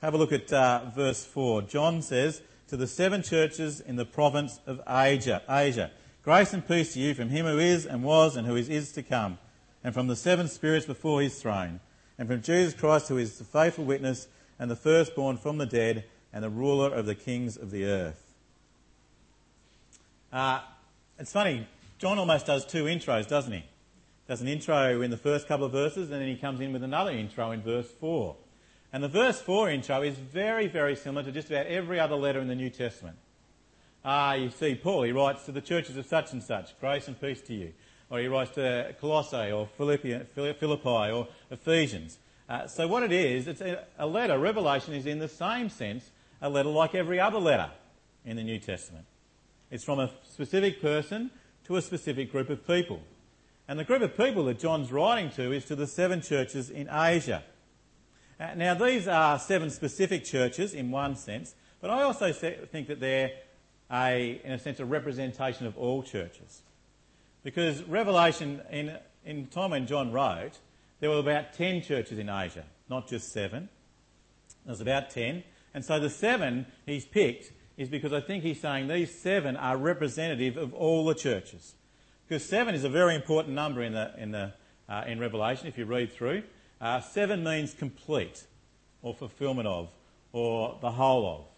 Have 0.00 0.14
a 0.14 0.16
look 0.16 0.32
at 0.32 0.52
uh, 0.52 0.90
verse 0.94 1.24
4. 1.24 1.62
John 1.62 2.02
says, 2.02 2.42
To 2.68 2.76
the 2.76 2.86
seven 2.86 3.22
churches 3.22 3.80
in 3.80 3.96
the 3.96 4.04
province 4.04 4.60
of 4.66 4.80
Asia, 4.88 5.42
Asia, 5.48 5.90
grace 6.22 6.52
and 6.52 6.66
peace 6.66 6.94
to 6.94 7.00
you 7.00 7.14
from 7.14 7.30
him 7.30 7.46
who 7.46 7.58
is 7.58 7.84
and 7.84 8.04
was 8.04 8.36
and 8.36 8.46
who 8.46 8.54
is, 8.54 8.68
is 8.68 8.92
to 8.92 9.02
come, 9.02 9.38
and 9.82 9.92
from 9.92 10.06
the 10.06 10.16
seven 10.16 10.46
spirits 10.46 10.86
before 10.86 11.20
his 11.20 11.40
throne, 11.40 11.80
and 12.18 12.28
from 12.28 12.42
Jesus 12.42 12.74
Christ 12.74 13.08
who 13.08 13.18
is 13.18 13.38
the 13.38 13.44
faithful 13.44 13.84
witness 13.84 14.28
and 14.58 14.70
the 14.70 14.76
firstborn 14.76 15.36
from 15.36 15.58
the 15.58 15.66
dead, 15.66 16.04
and 16.32 16.42
the 16.42 16.50
ruler 16.50 16.92
of 16.92 17.06
the 17.06 17.14
kings 17.14 17.56
of 17.56 17.70
the 17.70 17.84
earth. 17.84 18.34
Uh, 20.32 20.60
it's 21.18 21.32
funny, 21.32 21.66
John 21.98 22.18
almost 22.18 22.46
does 22.46 22.66
two 22.66 22.84
intros, 22.84 23.28
doesn't 23.28 23.52
he? 23.52 23.64
Does 24.26 24.40
an 24.40 24.48
intro 24.48 25.00
in 25.00 25.10
the 25.10 25.16
first 25.16 25.46
couple 25.46 25.66
of 25.66 25.72
verses, 25.72 26.10
and 26.10 26.20
then 26.20 26.28
he 26.28 26.36
comes 26.36 26.60
in 26.60 26.72
with 26.72 26.82
another 26.82 27.12
intro 27.12 27.52
in 27.52 27.62
verse 27.62 27.88
4. 28.00 28.34
And 28.92 29.02
the 29.02 29.08
verse 29.08 29.40
4 29.40 29.70
intro 29.70 30.02
is 30.02 30.16
very, 30.16 30.66
very 30.66 30.96
similar 30.96 31.22
to 31.24 31.32
just 31.32 31.50
about 31.50 31.66
every 31.66 32.00
other 32.00 32.16
letter 32.16 32.40
in 32.40 32.48
the 32.48 32.54
New 32.54 32.70
Testament. 32.70 33.16
Ah, 34.04 34.34
you 34.34 34.50
see, 34.50 34.74
Paul, 34.74 35.02
he 35.02 35.12
writes 35.12 35.44
to 35.44 35.52
the 35.52 35.60
churches 35.60 35.96
of 35.96 36.06
such 36.06 36.32
and 36.32 36.42
such, 36.42 36.78
grace 36.80 37.06
and 37.06 37.20
peace 37.20 37.40
to 37.42 37.54
you. 37.54 37.72
Or 38.14 38.20
he 38.20 38.28
writes 38.28 38.52
to 38.52 38.94
Colossae 39.00 39.50
or 39.50 39.66
Philippi, 39.76 40.20
or 41.10 41.26
Ephesians. 41.50 42.18
Uh, 42.48 42.68
so 42.68 42.86
what 42.86 43.02
it 43.02 43.10
is, 43.10 43.48
it's 43.48 43.60
a, 43.60 43.82
a 43.98 44.06
letter. 44.06 44.38
Revelation 44.38 44.94
is 44.94 45.04
in 45.04 45.18
the 45.18 45.26
same 45.26 45.68
sense 45.68 46.12
a 46.40 46.48
letter 46.48 46.68
like 46.68 46.94
every 46.94 47.18
other 47.18 47.40
letter 47.40 47.72
in 48.24 48.36
the 48.36 48.44
New 48.44 48.60
Testament. 48.60 49.06
It's 49.68 49.82
from 49.82 49.98
a 49.98 50.12
specific 50.30 50.80
person 50.80 51.32
to 51.64 51.74
a 51.74 51.82
specific 51.82 52.30
group 52.30 52.50
of 52.50 52.64
people. 52.64 53.02
And 53.66 53.80
the 53.80 53.84
group 53.84 54.02
of 54.02 54.16
people 54.16 54.44
that 54.44 54.60
John's 54.60 54.92
writing 54.92 55.30
to 55.30 55.50
is 55.50 55.64
to 55.64 55.74
the 55.74 55.88
seven 55.88 56.20
churches 56.20 56.70
in 56.70 56.88
Asia. 56.88 57.42
Uh, 58.38 58.54
now, 58.54 58.74
these 58.74 59.08
are 59.08 59.40
seven 59.40 59.70
specific 59.70 60.22
churches 60.24 60.72
in 60.72 60.92
one 60.92 61.16
sense, 61.16 61.56
but 61.80 61.90
I 61.90 62.04
also 62.04 62.32
think 62.32 62.86
that 62.86 63.00
they're, 63.00 63.32
a, 63.90 64.40
in 64.44 64.52
a 64.52 64.58
sense, 64.60 64.78
a 64.78 64.84
representation 64.84 65.66
of 65.66 65.76
all 65.76 66.04
churches. 66.04 66.62
Because 67.44 67.82
Revelation, 67.84 68.62
in, 68.72 68.96
in 69.24 69.46
time 69.46 69.70
when 69.70 69.86
John 69.86 70.10
wrote, 70.10 70.58
there 70.98 71.10
were 71.10 71.18
about 71.18 71.52
10 71.52 71.82
churches 71.82 72.18
in 72.18 72.30
Asia, 72.30 72.64
not 72.88 73.06
just 73.06 73.32
seven. 73.32 73.68
There's 74.64 74.80
about 74.80 75.10
10. 75.10 75.44
And 75.74 75.84
so 75.84 76.00
the 76.00 76.08
seven 76.08 76.66
he's 76.86 77.04
picked 77.04 77.52
is 77.76 77.88
because 77.88 78.12
I 78.12 78.20
think 78.20 78.42
he's 78.42 78.60
saying 78.60 78.88
these 78.88 79.14
seven 79.14 79.56
are 79.56 79.76
representative 79.76 80.56
of 80.56 80.72
all 80.72 81.04
the 81.04 81.14
churches. 81.14 81.74
Because 82.26 82.44
seven 82.44 82.74
is 82.74 82.84
a 82.84 82.88
very 82.88 83.14
important 83.14 83.54
number 83.54 83.82
in, 83.82 83.92
the, 83.92 84.12
in, 84.16 84.30
the, 84.30 84.54
uh, 84.88 85.04
in 85.06 85.20
Revelation 85.20 85.66
if 85.66 85.76
you 85.76 85.84
read 85.84 86.12
through. 86.12 86.44
Uh, 86.80 87.00
seven 87.00 87.44
means 87.44 87.74
complete, 87.74 88.44
or 89.02 89.14
fulfillment 89.14 89.68
of, 89.68 89.90
or 90.32 90.78
the 90.80 90.92
whole 90.92 91.26
of. 91.26 91.53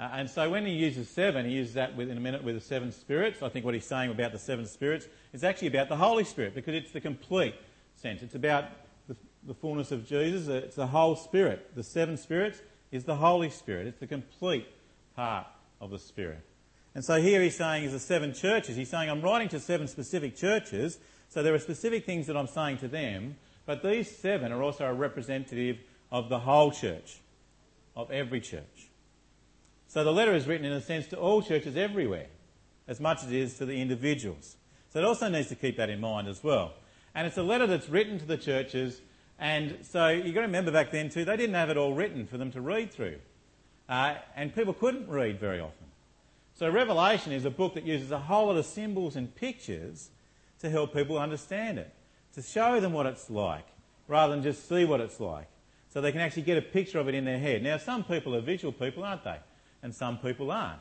Uh, 0.00 0.08
and 0.14 0.30
so 0.30 0.48
when 0.48 0.64
he 0.64 0.72
uses 0.72 1.10
seven, 1.10 1.44
he 1.44 1.52
uses 1.52 1.74
that 1.74 1.90
in 1.90 2.16
a 2.16 2.20
minute 2.20 2.42
with 2.42 2.54
the 2.54 2.60
seven 2.60 2.90
spirits. 2.90 3.42
I 3.42 3.50
think 3.50 3.66
what 3.66 3.74
he's 3.74 3.84
saying 3.84 4.10
about 4.10 4.32
the 4.32 4.38
seven 4.38 4.64
spirits 4.64 5.06
is 5.34 5.44
actually 5.44 5.68
about 5.68 5.90
the 5.90 5.96
Holy 5.96 6.24
Spirit 6.24 6.54
because 6.54 6.74
it's 6.74 6.90
the 6.90 7.02
complete 7.02 7.54
sense. 7.96 8.22
It's 8.22 8.34
about 8.34 8.64
the, 9.08 9.16
the 9.46 9.52
fullness 9.52 9.92
of 9.92 10.08
Jesus. 10.08 10.48
It's 10.48 10.76
the 10.76 10.86
whole 10.86 11.16
Spirit. 11.16 11.74
The 11.74 11.82
seven 11.82 12.16
spirits 12.16 12.62
is 12.90 13.04
the 13.04 13.16
Holy 13.16 13.50
Spirit. 13.50 13.88
It's 13.88 14.00
the 14.00 14.06
complete 14.06 14.66
part 15.14 15.46
of 15.82 15.90
the 15.90 15.98
Spirit. 15.98 16.40
And 16.94 17.04
so 17.04 17.20
here 17.20 17.42
he's 17.42 17.56
saying 17.56 17.84
is 17.84 17.92
the 17.92 17.98
seven 17.98 18.32
churches. 18.32 18.76
He's 18.76 18.88
saying 18.88 19.10
I'm 19.10 19.20
writing 19.20 19.50
to 19.50 19.60
seven 19.60 19.86
specific 19.86 20.34
churches, 20.34 20.98
so 21.28 21.42
there 21.42 21.52
are 21.52 21.58
specific 21.58 22.06
things 22.06 22.26
that 22.28 22.38
I'm 22.38 22.46
saying 22.46 22.78
to 22.78 22.88
them, 22.88 23.36
but 23.66 23.82
these 23.82 24.10
seven 24.10 24.50
are 24.50 24.62
also 24.62 24.86
a 24.86 24.94
representative 24.94 25.76
of 26.10 26.30
the 26.30 26.38
whole 26.38 26.70
church, 26.70 27.18
of 27.94 28.10
every 28.10 28.40
church. 28.40 28.89
So 29.90 30.04
the 30.04 30.12
letter 30.12 30.32
is 30.36 30.46
written 30.46 30.64
in 30.64 30.72
a 30.72 30.80
sense 30.80 31.08
to 31.08 31.16
all 31.16 31.42
churches 31.42 31.76
everywhere, 31.76 32.28
as 32.86 33.00
much 33.00 33.24
as 33.24 33.32
it 33.32 33.36
is 33.36 33.58
to 33.58 33.66
the 33.66 33.82
individuals. 33.82 34.56
So 34.88 35.00
it 35.00 35.04
also 35.04 35.28
needs 35.28 35.48
to 35.48 35.56
keep 35.56 35.78
that 35.78 35.90
in 35.90 36.00
mind 36.00 36.28
as 36.28 36.44
well. 36.44 36.74
And 37.12 37.26
it's 37.26 37.36
a 37.36 37.42
letter 37.42 37.66
that's 37.66 37.88
written 37.88 38.16
to 38.20 38.24
the 38.24 38.36
churches, 38.36 39.00
and 39.36 39.78
so 39.82 40.06
you've 40.06 40.32
got 40.32 40.42
to 40.42 40.46
remember 40.46 40.70
back 40.70 40.92
then 40.92 41.08
too, 41.08 41.24
they 41.24 41.36
didn't 41.36 41.56
have 41.56 41.70
it 41.70 41.76
all 41.76 41.92
written 41.92 42.24
for 42.24 42.38
them 42.38 42.52
to 42.52 42.60
read 42.60 42.92
through. 42.92 43.16
Uh, 43.88 44.14
and 44.36 44.54
people 44.54 44.72
couldn't 44.72 45.08
read 45.08 45.40
very 45.40 45.58
often. 45.58 45.86
So 46.54 46.70
Revelation 46.70 47.32
is 47.32 47.44
a 47.44 47.50
book 47.50 47.74
that 47.74 47.84
uses 47.84 48.12
a 48.12 48.18
whole 48.20 48.46
lot 48.46 48.56
of 48.58 48.66
symbols 48.66 49.16
and 49.16 49.34
pictures 49.34 50.10
to 50.60 50.70
help 50.70 50.94
people 50.94 51.18
understand 51.18 51.80
it 51.80 51.92
to 52.36 52.42
show 52.42 52.78
them 52.78 52.92
what 52.92 53.06
it's 53.06 53.28
like 53.28 53.66
rather 54.06 54.32
than 54.32 54.44
just 54.44 54.68
see 54.68 54.84
what 54.84 55.00
it's 55.00 55.18
like. 55.18 55.48
So 55.92 56.00
they 56.00 56.12
can 56.12 56.20
actually 56.20 56.42
get 56.42 56.58
a 56.58 56.62
picture 56.62 57.00
of 57.00 57.08
it 57.08 57.16
in 57.16 57.24
their 57.24 57.40
head. 57.40 57.64
Now, 57.64 57.76
some 57.78 58.04
people 58.04 58.36
are 58.36 58.40
visual 58.40 58.70
people, 58.70 59.02
aren't 59.02 59.24
they? 59.24 59.38
And 59.82 59.94
some 59.94 60.18
people 60.18 60.50
aren't. 60.50 60.80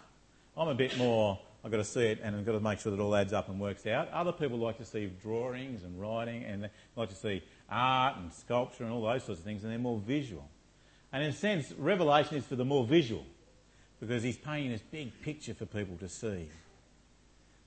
I'm 0.57 0.67
a 0.67 0.75
bit 0.75 0.97
more, 0.97 1.39
I've 1.63 1.71
got 1.71 1.77
to 1.77 1.85
see 1.85 2.05
it 2.05 2.19
and 2.21 2.35
I've 2.35 2.45
got 2.45 2.51
to 2.53 2.59
make 2.59 2.79
sure 2.79 2.91
that 2.91 2.99
it 2.99 3.01
all 3.01 3.15
adds 3.15 3.33
up 3.33 3.49
and 3.49 3.59
works 3.59 3.87
out. 3.87 4.09
Other 4.11 4.31
people 4.31 4.57
like 4.57 4.77
to 4.77 4.85
see 4.85 5.11
drawings 5.21 5.83
and 5.83 5.99
writing 5.99 6.43
and 6.43 6.63
they 6.63 6.69
like 6.95 7.09
to 7.09 7.15
see 7.15 7.41
art 7.69 8.17
and 8.17 8.31
sculpture 8.33 8.83
and 8.83 8.91
all 8.91 9.01
those 9.01 9.23
sorts 9.23 9.39
of 9.39 9.45
things 9.45 9.63
and 9.63 9.71
they're 9.71 9.79
more 9.79 9.99
visual. 9.99 10.47
And 11.13 11.23
in 11.23 11.29
a 11.29 11.33
sense, 11.33 11.71
Revelation 11.77 12.37
is 12.37 12.45
for 12.45 12.55
the 12.55 12.65
more 12.65 12.85
visual 12.85 13.25
because 13.99 14.23
he's 14.23 14.37
painting 14.37 14.71
this 14.71 14.81
big 14.81 15.11
picture 15.21 15.53
for 15.53 15.65
people 15.65 15.97
to 15.97 16.09
see. 16.09 16.49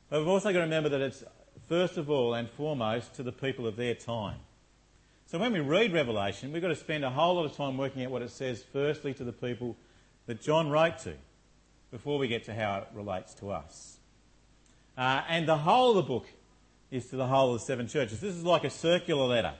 But 0.08 0.20
we've 0.20 0.28
also 0.28 0.50
got 0.50 0.58
to 0.58 0.64
remember 0.64 0.88
that 0.90 1.00
it's 1.00 1.24
first 1.68 1.96
of 1.96 2.10
all 2.10 2.34
and 2.34 2.48
foremost 2.50 3.14
to 3.14 3.22
the 3.22 3.32
people 3.32 3.66
of 3.66 3.76
their 3.76 3.94
time. 3.94 4.38
So 5.26 5.38
when 5.38 5.52
we 5.52 5.60
read 5.60 5.92
Revelation, 5.92 6.52
we've 6.52 6.60
got 6.60 6.68
to 6.68 6.76
spend 6.76 7.04
a 7.04 7.10
whole 7.10 7.36
lot 7.36 7.46
of 7.46 7.56
time 7.56 7.78
working 7.78 8.04
out 8.04 8.10
what 8.10 8.22
it 8.22 8.30
says 8.30 8.62
firstly 8.72 9.14
to 9.14 9.24
the 9.24 9.32
people 9.32 9.76
that 10.26 10.40
John 10.40 10.70
wrote 10.70 10.98
to 11.00 11.14
before 11.90 12.18
we 12.18 12.28
get 12.28 12.44
to 12.44 12.54
how 12.54 12.78
it 12.78 12.88
relates 12.94 13.34
to 13.34 13.50
us. 13.50 13.98
Uh, 14.96 15.22
and 15.28 15.48
the 15.48 15.58
whole 15.58 15.90
of 15.90 15.96
the 15.96 16.02
book 16.02 16.26
is 16.90 17.06
to 17.06 17.16
the 17.16 17.26
whole 17.26 17.54
of 17.54 17.60
the 17.60 17.66
seven 17.66 17.86
churches. 17.86 18.20
This 18.20 18.34
is 18.34 18.44
like 18.44 18.64
a 18.64 18.70
circular 18.70 19.26
letter. 19.26 19.54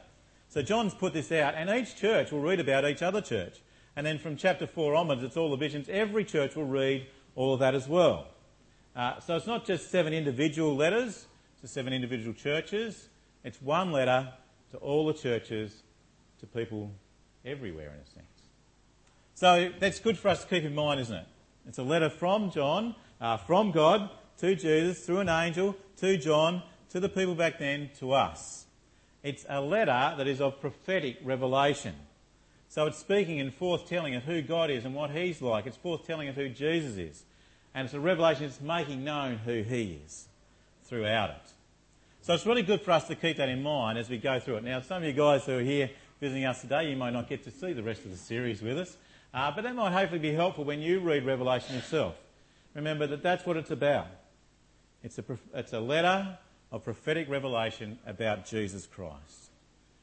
So 0.48 0.62
John's 0.62 0.94
put 0.94 1.14
this 1.14 1.32
out, 1.32 1.54
and 1.54 1.70
each 1.70 1.96
church 1.96 2.30
will 2.30 2.40
read 2.40 2.60
about 2.60 2.84
each 2.84 3.02
other 3.02 3.20
church. 3.20 3.60
And 3.96 4.06
then 4.06 4.18
from 4.18 4.36
chapter 4.36 4.66
4 4.66 4.94
onwards, 4.94 5.22
it's 5.22 5.36
all 5.36 5.50
the 5.50 5.56
visions. 5.56 5.88
Every 5.88 6.24
church 6.24 6.56
will 6.56 6.66
read 6.66 7.06
all 7.34 7.54
of 7.54 7.60
that 7.60 7.74
as 7.74 7.88
well. 7.88 8.28
Uh, 8.94 9.18
so 9.20 9.36
it's 9.36 9.46
not 9.46 9.64
just 9.64 9.90
seven 9.90 10.12
individual 10.12 10.76
letters, 10.76 11.26
to 11.62 11.68
seven 11.68 11.92
individual 11.92 12.34
churches. 12.34 13.08
It's 13.44 13.62
one 13.62 13.92
letter 13.92 14.32
to 14.72 14.76
all 14.78 15.06
the 15.06 15.14
churches, 15.14 15.82
to 16.40 16.46
people 16.46 16.90
everywhere, 17.44 17.88
in 17.94 18.00
a 18.00 18.06
sense. 18.06 18.31
So 19.42 19.72
that's 19.80 19.98
good 19.98 20.16
for 20.16 20.28
us 20.28 20.44
to 20.44 20.48
keep 20.48 20.62
in 20.62 20.72
mind, 20.72 21.00
isn't 21.00 21.16
it? 21.16 21.26
It's 21.66 21.78
a 21.78 21.82
letter 21.82 22.08
from 22.08 22.52
John, 22.52 22.94
uh, 23.20 23.38
from 23.38 23.72
God 23.72 24.08
to 24.38 24.54
Jesus, 24.54 25.04
through 25.04 25.18
an 25.18 25.28
angel, 25.28 25.74
to 25.96 26.16
John, 26.16 26.62
to 26.90 27.00
the 27.00 27.08
people 27.08 27.34
back 27.34 27.58
then, 27.58 27.90
to 27.98 28.12
us. 28.12 28.66
It's 29.24 29.44
a 29.48 29.60
letter 29.60 30.14
that 30.16 30.28
is 30.28 30.40
of 30.40 30.60
prophetic 30.60 31.18
revelation. 31.24 31.96
So 32.68 32.86
it's 32.86 32.98
speaking 32.98 33.40
and 33.40 33.50
forthtelling 33.50 34.16
of 34.16 34.22
who 34.22 34.42
God 34.42 34.70
is 34.70 34.84
and 34.84 34.94
what 34.94 35.10
He's 35.10 35.42
like. 35.42 35.66
It's 35.66 35.76
forthtelling 35.76 36.28
of 36.28 36.36
who 36.36 36.48
Jesus 36.48 36.96
is. 36.96 37.24
And 37.74 37.86
it's 37.86 37.94
a 37.94 38.00
revelation 38.00 38.44
that's 38.44 38.60
making 38.60 39.02
known 39.02 39.38
who 39.38 39.64
He 39.64 39.98
is 40.06 40.28
throughout 40.84 41.30
it. 41.30 41.50
So 42.20 42.32
it's 42.34 42.46
really 42.46 42.62
good 42.62 42.82
for 42.82 42.92
us 42.92 43.08
to 43.08 43.16
keep 43.16 43.38
that 43.38 43.48
in 43.48 43.64
mind 43.64 43.98
as 43.98 44.08
we 44.08 44.18
go 44.18 44.38
through 44.38 44.58
it. 44.58 44.62
Now, 44.62 44.82
some 44.82 44.98
of 44.98 45.02
you 45.02 45.12
guys 45.12 45.44
who 45.46 45.58
are 45.58 45.62
here 45.62 45.90
visiting 46.20 46.44
us 46.44 46.60
today, 46.60 46.88
you 46.88 46.96
might 46.96 47.12
not 47.12 47.28
get 47.28 47.42
to 47.42 47.50
see 47.50 47.72
the 47.72 47.82
rest 47.82 48.04
of 48.04 48.12
the 48.12 48.16
series 48.16 48.62
with 48.62 48.78
us, 48.78 48.96
uh, 49.34 49.50
but 49.54 49.62
that 49.62 49.74
might 49.74 49.92
hopefully 49.92 50.18
be 50.18 50.32
helpful 50.32 50.64
when 50.64 50.80
you 50.80 51.00
read 51.00 51.24
Revelation 51.24 51.74
yourself. 51.74 52.14
Remember 52.74 53.06
that 53.06 53.22
that's 53.22 53.44
what 53.46 53.56
it's 53.56 53.70
about. 53.70 54.06
It's 55.02 55.18
a, 55.18 55.24
it's 55.54 55.72
a 55.72 55.80
letter 55.80 56.38
of 56.70 56.84
prophetic 56.84 57.28
revelation 57.28 57.98
about 58.06 58.46
Jesus 58.46 58.86
Christ, 58.86 59.50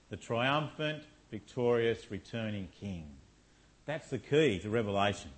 the 0.09 0.17
triumphant, 0.17 1.03
victorious, 1.31 2.11
returning 2.11 2.67
King. 2.79 3.07
That's 3.85 4.09
the 4.09 4.19
key 4.19 4.59
to 4.59 4.69
Revelation. 4.69 5.31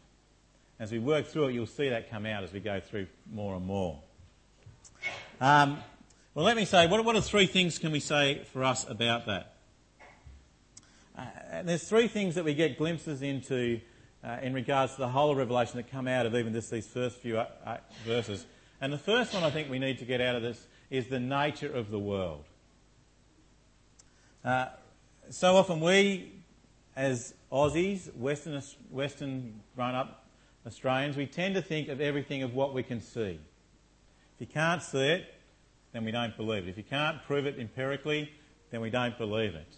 As 0.79 0.91
we 0.91 0.99
work 0.99 1.27
through 1.27 1.47
it, 1.47 1.53
you'll 1.53 1.67
see 1.67 1.89
that 1.89 2.09
come 2.09 2.25
out 2.25 2.43
as 2.43 2.51
we 2.51 2.59
go 2.59 2.79
through 2.79 3.07
more 3.31 3.55
and 3.55 3.65
more. 3.65 3.99
Um, 5.39 5.77
well, 6.33 6.45
let 6.45 6.57
me 6.57 6.65
say, 6.65 6.87
what, 6.87 7.03
what 7.05 7.15
are 7.15 7.21
three 7.21 7.45
things 7.45 7.77
can 7.77 7.91
we 7.91 7.99
say 7.99 8.43
for 8.51 8.63
us 8.63 8.89
about 8.89 9.25
that? 9.27 9.53
Uh, 11.17 11.61
there's 11.63 11.87
three 11.87 12.07
things 12.07 12.35
that 12.35 12.45
we 12.45 12.53
get 12.53 12.77
glimpses 12.77 13.21
into 13.21 13.81
uh, 14.23 14.37
in 14.41 14.53
regards 14.53 14.93
to 14.93 15.01
the 15.01 15.09
whole 15.09 15.31
of 15.31 15.37
Revelation 15.37 15.77
that 15.77 15.91
come 15.91 16.07
out 16.07 16.25
of 16.25 16.35
even 16.35 16.53
just 16.53 16.71
these 16.71 16.87
first 16.87 17.17
few 17.17 17.37
uh, 17.37 17.47
uh, 17.65 17.77
verses. 18.05 18.45
And 18.79 18.91
the 18.91 18.97
first 18.97 19.33
one 19.33 19.43
I 19.43 19.49
think 19.49 19.69
we 19.69 19.79
need 19.79 19.99
to 19.99 20.05
get 20.05 20.21
out 20.21 20.35
of 20.35 20.41
this 20.41 20.67
is 20.89 21.07
the 21.07 21.19
nature 21.19 21.71
of 21.71 21.91
the 21.91 21.99
world. 21.99 22.45
Uh, 24.43 24.67
so 25.29 25.55
often 25.55 25.79
we, 25.79 26.31
as 26.95 27.33
Aussies, 27.51 28.13
Western, 28.15 28.61
Western 28.89 29.59
grown 29.75 29.95
up 29.95 30.25
Australians, 30.65 31.17
we 31.17 31.25
tend 31.25 31.55
to 31.55 31.61
think 31.61 31.89
of 31.89 32.01
everything 32.01 32.43
of 32.43 32.53
what 32.53 32.73
we 32.73 32.83
can 32.83 33.01
see. 33.01 33.39
If 34.35 34.39
you 34.39 34.47
can't 34.47 34.81
see 34.81 35.07
it, 35.09 35.33
then 35.93 36.05
we 36.05 36.11
don't 36.11 36.35
believe 36.37 36.67
it. 36.67 36.69
If 36.69 36.77
you 36.77 36.83
can't 36.83 37.21
prove 37.23 37.45
it 37.45 37.59
empirically, 37.59 38.31
then 38.71 38.81
we 38.81 38.89
don't 38.89 39.17
believe 39.17 39.55
it. 39.55 39.77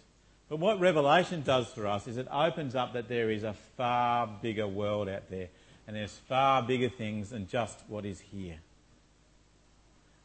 But 0.54 0.60
what 0.60 0.78
Revelation 0.78 1.42
does 1.42 1.66
for 1.66 1.84
us 1.84 2.06
is 2.06 2.16
it 2.16 2.28
opens 2.30 2.76
up 2.76 2.92
that 2.92 3.08
there 3.08 3.28
is 3.28 3.42
a 3.42 3.54
far 3.76 4.28
bigger 4.40 4.68
world 4.68 5.08
out 5.08 5.28
there, 5.28 5.48
and 5.88 5.96
there's 5.96 6.16
far 6.28 6.62
bigger 6.62 6.88
things 6.88 7.30
than 7.30 7.48
just 7.48 7.82
what 7.88 8.04
is 8.04 8.20
here. 8.20 8.58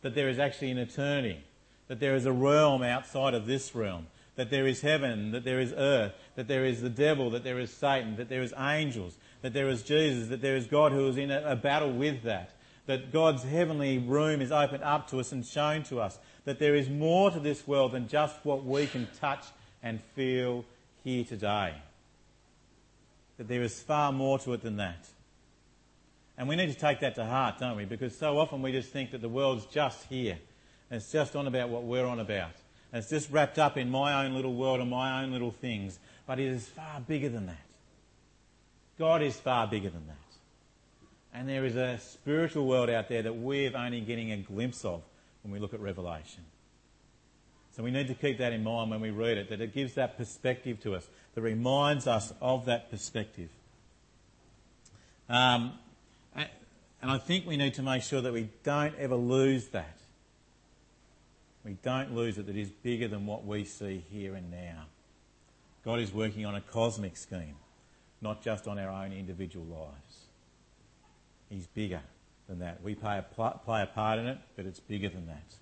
That 0.03 0.13
there 0.13 0.29
is 0.29 0.37
actually 0.37 0.69
an 0.69 0.77
eternity, 0.77 1.43
that 1.87 1.99
there 1.99 2.15
is 2.15 2.27
a 2.27 2.31
realm 2.31 2.83
outside 2.83 3.33
of 3.33 3.47
this 3.47 3.73
realm, 3.73 4.05
that 4.35 4.51
there 4.51 4.67
is 4.67 4.81
heaven, 4.81 5.31
that 5.31 5.45
there 5.45 5.59
is 5.59 5.73
earth, 5.75 6.13
that 6.35 6.47
there 6.47 6.63
is 6.63 6.83
the 6.83 6.91
devil, 6.91 7.31
that 7.31 7.43
there 7.43 7.57
is 7.57 7.73
Satan, 7.73 8.15
that 8.17 8.29
there 8.29 8.43
is 8.43 8.53
angels, 8.55 9.17
that 9.41 9.53
there 9.53 9.67
is 9.67 9.81
Jesus, 9.81 10.29
that 10.29 10.43
there 10.43 10.57
is 10.57 10.67
God 10.67 10.91
who 10.91 11.07
is 11.07 11.17
in 11.17 11.31
a, 11.31 11.41
a 11.43 11.55
battle 11.55 11.91
with 11.91 12.21
that, 12.21 12.51
that 12.85 13.11
God's 13.11 13.41
heavenly 13.41 13.97
room 13.97 14.43
is 14.43 14.51
opened 14.51 14.83
up 14.83 15.09
to 15.09 15.19
us 15.19 15.31
and 15.31 15.43
shown 15.43 15.81
to 15.85 15.99
us, 15.99 16.19
that 16.45 16.59
there 16.59 16.75
is 16.75 16.87
more 16.87 17.31
to 17.31 17.39
this 17.39 17.67
world 17.67 17.93
than 17.93 18.07
just 18.07 18.35
what 18.45 18.63
we 18.63 18.85
can 18.85 19.07
touch 19.19 19.45
and 19.81 20.01
feel 20.15 20.65
here 21.03 21.23
today. 21.23 21.73
That 23.37 23.47
there 23.47 23.61
is 23.61 23.79
far 23.81 24.11
more 24.11 24.39
to 24.39 24.53
it 24.53 24.61
than 24.61 24.77
that. 24.77 25.07
And 26.37 26.47
we 26.47 26.55
need 26.55 26.71
to 26.71 26.79
take 26.79 27.01
that 27.01 27.15
to 27.15 27.25
heart, 27.25 27.59
don't 27.59 27.75
we? 27.75 27.85
Because 27.85 28.17
so 28.17 28.37
often 28.37 28.61
we 28.61 28.71
just 28.71 28.91
think 28.91 29.11
that 29.11 29.21
the 29.21 29.29
world's 29.29 29.65
just 29.65 30.05
here. 30.05 30.37
And 30.89 31.01
it's 31.01 31.11
just 31.11 31.35
on 31.35 31.47
about 31.47 31.69
what 31.69 31.83
we're 31.83 32.05
on 32.05 32.19
about. 32.19 32.51
And 32.91 33.01
it's 33.01 33.09
just 33.09 33.29
wrapped 33.29 33.59
up 33.59 33.77
in 33.77 33.89
my 33.89 34.25
own 34.25 34.33
little 34.33 34.55
world 34.55 34.79
and 34.79 34.89
my 34.89 35.21
own 35.21 35.31
little 35.31 35.51
things. 35.51 35.99
But 36.25 36.39
it 36.39 36.47
is 36.47 36.67
far 36.67 37.01
bigger 37.01 37.29
than 37.29 37.47
that. 37.47 37.57
God 38.97 39.21
is 39.21 39.35
far 39.35 39.67
bigger 39.67 39.89
than 39.89 40.07
that. 40.07 40.15
And 41.33 41.47
there 41.47 41.65
is 41.65 41.75
a 41.75 41.99
spiritual 41.99 42.67
world 42.67 42.89
out 42.89 43.07
there 43.07 43.21
that 43.21 43.35
we're 43.35 43.75
only 43.75 44.01
getting 44.01 44.31
a 44.31 44.37
glimpse 44.37 44.83
of 44.83 45.01
when 45.43 45.53
we 45.53 45.59
look 45.59 45.73
at 45.73 45.79
Revelation. 45.79 46.43
So 47.79 47.83
we 47.83 47.91
need 47.91 48.09
to 48.09 48.13
keep 48.13 48.39
that 48.39 48.51
in 48.51 48.61
mind 48.61 48.91
when 48.91 48.99
we 48.99 49.09
read 49.09 49.37
it, 49.37 49.47
that 49.47 49.61
it 49.61 49.73
gives 49.73 49.93
that 49.93 50.17
perspective 50.17 50.81
to 50.81 50.95
us, 50.95 51.07
that 51.33 51.39
reminds 51.39 52.07
us 52.07 52.33
of 52.41 52.65
that 52.65 52.91
perspective. 52.91 53.47
Um, 55.29 55.71
and 56.35 56.49
I 57.01 57.17
think 57.17 57.47
we 57.47 57.55
need 57.55 57.75
to 57.75 57.81
make 57.81 58.03
sure 58.03 58.19
that 58.19 58.33
we 58.33 58.49
don't 58.63 58.93
ever 58.99 59.15
lose 59.15 59.69
that. 59.69 59.97
We 61.63 61.77
don't 61.81 62.13
lose 62.13 62.37
it, 62.37 62.47
that 62.47 62.57
is 62.57 62.69
bigger 62.69 63.07
than 63.07 63.25
what 63.25 63.45
we 63.45 63.63
see 63.63 64.03
here 64.11 64.35
and 64.35 64.51
now. 64.51 64.87
God 65.85 66.01
is 66.01 66.11
working 66.11 66.45
on 66.45 66.55
a 66.55 66.61
cosmic 66.61 67.15
scheme, 67.15 67.55
not 68.19 68.43
just 68.43 68.67
on 68.67 68.77
our 68.77 68.89
own 68.89 69.13
individual 69.13 69.65
lives. 69.65 70.25
He's 71.49 71.67
bigger 71.67 72.01
than 72.49 72.59
that. 72.59 72.83
We 72.83 72.93
play 72.95 73.19
a, 73.19 73.21
play 73.21 73.83
a 73.83 73.85
part 73.85 74.19
in 74.19 74.27
it, 74.27 74.37
but 74.57 74.65
it's 74.65 74.81
bigger 74.81 75.07
than 75.07 75.27
that. 75.27 75.55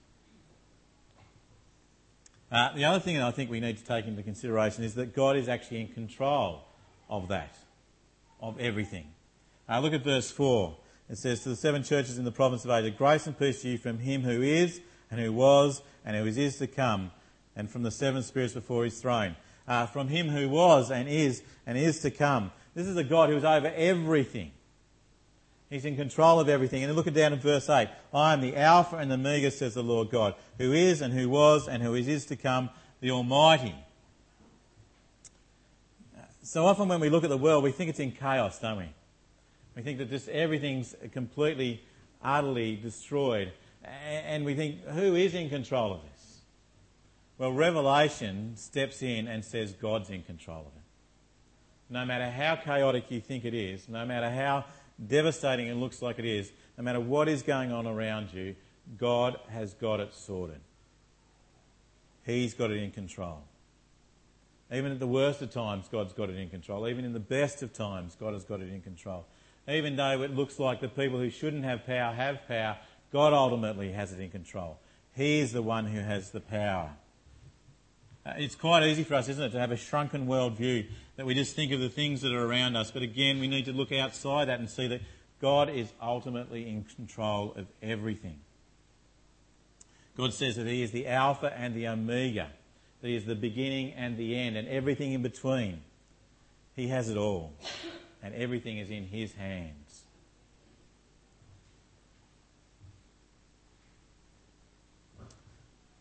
Uh, 2.50 2.74
the 2.74 2.86
other 2.86 3.00
thing 3.00 3.18
that 3.18 3.26
I 3.26 3.32
think 3.32 3.50
we 3.50 3.60
need 3.60 3.78
to 3.78 3.84
take 3.84 4.06
into 4.06 4.24
consideration 4.24 4.84
is 4.84 4.96
that 4.96 5.14
God 5.14 5.36
is 5.36 5.50
actually 5.50 5.82
in 5.82 5.88
control 5.90 6.64
of 7.10 7.28
that, 7.28 7.58
of 8.40 8.60
everything. 8.60 9.08
Uh, 9.68 9.80
look 9.82 9.94
at 9.94 10.04
verse 10.04 10.32
4. 10.32 10.78
It 11.10 11.18
says, 11.18 11.44
To 11.44 11.50
the 11.50 11.56
seven 11.56 11.84
churches 11.84 12.18
in 12.18 12.24
the 12.26 12.32
province 12.32 12.64
of 12.64 12.72
Asia, 12.72 12.92
grace 12.92 13.28
and 13.28 13.38
peace 13.38 13.62
to 13.62 13.70
you 13.70 13.78
from 13.78 14.00
him 14.00 14.22
who 14.22 14.42
is, 14.42 14.80
and 15.12 15.20
who 15.20 15.34
was, 15.34 15.82
and 16.06 16.16
who 16.16 16.26
is 16.26 16.58
to 16.58 16.68
come, 16.68 17.12
and 17.56 17.70
from 17.70 17.84
the 17.84 17.92
seven 17.92 18.24
spirits 18.24 18.54
before 18.54 18.86
his 18.86 19.00
throne. 19.00 19.36
Uh, 19.68 19.86
from 19.86 20.08
him 20.08 20.30
who 20.30 20.48
was, 20.48 20.90
and 20.90 21.10
is, 21.10 21.44
and 21.66 21.78
is 21.78 22.00
to 22.00 22.12
come. 22.12 22.52
This 22.74 22.88
is 22.88 22.96
a 22.96 23.04
God 23.04 23.30
who 23.30 23.36
is 23.36 23.44
over 23.44 23.68
everything. 23.76 24.52
He's 25.70 25.86
in 25.86 25.98
control 25.98 26.40
of 26.40 26.48
everything. 26.48 26.84
And 26.84 26.96
look 26.96 27.08
at 27.08 27.14
down 27.14 27.34
in 27.34 27.40
verse 27.40 27.70
8. 27.70 27.90
I 28.14 28.34
am 28.34 28.42
the 28.42 28.56
Alpha 28.56 28.98
and 28.98 29.12
the 29.12 29.16
Omega, 29.16 29.52
says 29.52 29.74
the 29.74 29.84
Lord 29.84 30.10
God, 30.10 30.36
who 30.58 30.72
is, 30.72 31.02
and 31.02 31.14
who 31.14 31.30
was, 31.30 31.68
and 31.68 31.84
who 31.84 31.94
is, 31.94 32.08
is 32.08 32.26
to 32.28 32.36
come, 32.36 32.70
the 33.02 33.12
Almighty. 33.12 33.76
So 36.42 36.66
often 36.66 36.88
when 36.88 37.02
we 37.02 37.10
look 37.10 37.26
at 37.26 37.30
the 37.30 37.38
world, 37.38 37.64
we 37.64 37.72
think 37.72 37.90
it's 37.90 38.00
in 38.00 38.12
chaos, 38.12 38.60
don't 38.60 38.78
we? 38.78 38.90
We 39.76 39.82
think 39.82 39.98
that 39.98 40.10
just 40.10 40.30
everything's 40.30 40.96
completely, 41.12 41.84
utterly 42.24 42.78
destroyed. 42.78 43.52
And 43.84 44.46
we 44.46 44.56
think, 44.56 44.86
who 44.86 45.16
is 45.16 45.34
in 45.34 45.50
control 45.50 45.94
of 45.94 46.02
this? 46.02 46.40
Well, 47.38 47.52
Revelation 47.52 48.56
steps 48.56 49.04
in 49.04 49.28
and 49.28 49.44
says 49.44 49.74
God's 49.74 50.10
in 50.10 50.24
control 50.24 50.62
of 50.62 50.68
it. 50.68 50.82
No 51.90 52.06
matter 52.06 52.30
how 52.30 52.56
chaotic 52.56 53.12
you 53.12 53.20
think 53.20 53.46
it 53.46 53.54
is, 53.54 53.88
no 53.88 54.06
matter 54.06 54.30
how 54.30 54.66
devastating 55.06 55.68
it 55.68 55.76
looks 55.76 56.02
like 56.02 56.20
it 56.20 56.26
is, 56.26 56.52
no 56.78 56.84
matter 56.84 57.00
what 57.00 57.28
is 57.28 57.44
going 57.44 57.72
on 57.72 57.86
around 57.86 58.34
you, 58.34 58.56
God 58.98 59.40
has 59.50 59.74
got 59.74 60.00
it 60.00 60.14
sorted. 60.14 60.62
He's 62.26 62.54
got 62.54 62.72
it 62.72 62.82
in 62.82 62.92
control. 62.92 63.44
Even 64.72 64.92
at 64.92 65.00
the 65.00 65.08
worst 65.08 65.42
of 65.42 65.50
times, 65.50 65.88
God's 65.90 66.14
got 66.14 66.30
it 66.30 66.38
in 66.38 66.50
control. 66.50 66.88
Even 66.88 67.06
in 67.06 67.14
the 67.14 67.20
best 67.20 67.64
of 67.64 67.72
times, 67.72 68.18
God 68.20 68.34
has 68.34 68.44
got 68.44 68.60
it 68.60 68.70
in 68.70 68.82
control. 68.82 69.26
Even 69.68 69.96
though 69.96 70.22
it 70.22 70.36
looks 70.36 70.60
like 70.60 70.82
the 70.82 70.90
people 70.90 71.20
who 71.20 71.30
shouldn't 71.30 71.64
have 71.64 71.86
power 71.86 72.14
have 72.14 72.46
power, 72.48 72.78
God 73.12 73.34
ultimately 73.34 73.92
has 73.94 74.12
it 74.12 74.20
in 74.20 74.30
control. 74.30 74.80
He 75.16 75.40
is 75.40 75.54
the 75.54 75.62
one 75.62 75.86
who 75.86 76.00
has 76.00 76.32
the 76.32 76.42
power. 76.42 76.92
Uh, 78.28 78.34
it's 78.38 78.56
quite 78.56 78.84
easy 78.84 79.04
for 79.04 79.14
us, 79.14 79.30
isn't 79.30 79.44
it, 79.44 79.50
to 79.52 79.60
have 79.60 79.72
a 79.72 79.78
shrunken 79.78 80.28
world 80.28 80.58
view 80.58 80.86
that 81.16 81.26
we 81.26 81.34
just 81.34 81.56
think 81.56 81.72
of 81.72 81.80
the 81.80 81.90
things 81.90 82.22
that 82.22 82.34
are 82.34 82.46
around 82.46 82.76
us. 82.76 82.92
But 82.92 83.02
again, 83.02 83.40
we 83.40 83.48
need 83.48 83.66
to 83.66 83.72
look 83.72 83.92
outside 83.92 84.50
that 84.50 84.60
and 84.60 84.70
see 84.70 84.88
that 84.88 85.02
God 85.40 85.70
is 85.70 85.94
ultimately 86.02 86.68
in 86.68 86.84
control 86.84 87.54
of 87.56 87.68
everything. 87.82 88.40
God 90.18 90.34
says 90.34 90.58
that 90.58 90.68
He 90.68 90.82
is 90.82 90.92
the 90.92 91.08
Alpha 91.08 91.54
and 91.56 91.74
the 91.74 91.88
Omega, 91.88 92.50
that 93.02 93.08
He 93.08 93.16
is 93.16 93.26
the 93.26 93.36
beginning 93.36 93.94
and 93.94 94.18
the 94.18 94.36
end, 94.36 94.58
and 94.58 94.68
everything 94.68 95.14
in 95.14 95.22
between. 95.22 95.82
He 96.76 96.88
has 96.90 97.10
it 97.10 97.18
all, 97.18 97.54
and 98.22 98.36
everything 98.36 98.78
is 98.78 98.90
in 98.90 99.06
His 99.06 99.34
hands. 99.34 100.02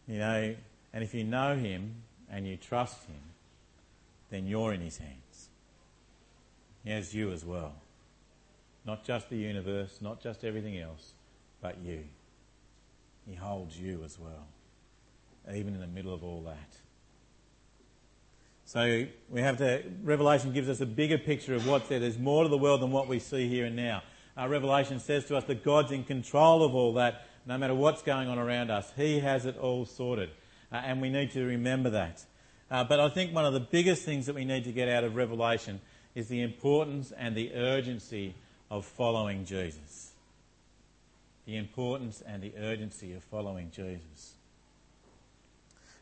You 0.08 0.18
know, 0.18 0.56
and 0.92 1.04
if 1.04 1.14
you 1.14 1.22
know 1.22 1.54
Him 1.56 2.02
and 2.30 2.46
you 2.46 2.56
trust 2.56 3.04
Him, 3.06 3.20
then 4.30 4.46
you're 4.46 4.72
in 4.72 4.80
His 4.80 4.98
hands. 4.98 5.48
He 6.84 6.90
has 6.90 7.14
you 7.14 7.32
as 7.32 7.44
well. 7.44 7.74
Not 8.84 9.04
just 9.04 9.28
the 9.28 9.36
universe, 9.36 9.98
not 10.00 10.22
just 10.22 10.44
everything 10.44 10.78
else, 10.78 11.12
but 11.60 11.78
you. 11.84 12.04
He 13.28 13.34
holds 13.34 13.78
you 13.78 14.02
as 14.04 14.18
well, 14.18 14.46
even 15.52 15.74
in 15.74 15.80
the 15.80 15.86
middle 15.88 16.14
of 16.14 16.22
all 16.22 16.42
that. 16.42 16.76
So 18.64 19.06
we 19.30 19.40
have 19.40 19.58
the 19.58 19.84
Revelation 20.02 20.52
gives 20.52 20.68
us 20.68 20.80
a 20.80 20.86
bigger 20.86 21.18
picture 21.18 21.54
of 21.54 21.66
what's 21.68 21.88
there. 21.88 22.00
There's 22.00 22.18
more 22.18 22.42
to 22.42 22.48
the 22.48 22.58
world 22.58 22.82
than 22.82 22.90
what 22.90 23.08
we 23.08 23.18
see 23.18 23.48
here 23.48 23.64
and 23.64 23.76
now. 23.76 24.02
Our 24.36 24.48
Revelation 24.48 25.00
says 25.00 25.24
to 25.26 25.36
us 25.36 25.44
that 25.44 25.64
God's 25.64 25.92
in 25.92 26.04
control 26.04 26.64
of 26.64 26.74
all 26.74 26.94
that, 26.94 27.26
no 27.46 27.56
matter 27.58 27.74
what's 27.74 28.02
going 28.02 28.28
on 28.28 28.38
around 28.38 28.70
us. 28.70 28.92
He 28.96 29.20
has 29.20 29.46
it 29.46 29.56
all 29.56 29.86
sorted. 29.86 30.30
Uh, 30.72 30.76
and 30.76 31.00
we 31.00 31.08
need 31.08 31.30
to 31.32 31.44
remember 31.44 31.90
that. 31.90 32.24
Uh, 32.70 32.84
but 32.84 32.98
I 32.98 33.08
think 33.08 33.34
one 33.34 33.44
of 33.44 33.52
the 33.52 33.60
biggest 33.60 34.02
things 34.02 34.26
that 34.26 34.34
we 34.34 34.44
need 34.44 34.64
to 34.64 34.72
get 34.72 34.88
out 34.88 35.04
of 35.04 35.14
Revelation 35.14 35.80
is 36.14 36.28
the 36.28 36.42
importance 36.42 37.12
and 37.12 37.36
the 37.36 37.52
urgency 37.54 38.34
of 38.70 38.84
following 38.84 39.44
Jesus. 39.44 40.12
The 41.46 41.56
importance 41.56 42.22
and 42.26 42.42
the 42.42 42.52
urgency 42.58 43.14
of 43.14 43.22
following 43.22 43.70
Jesus. 43.70 44.34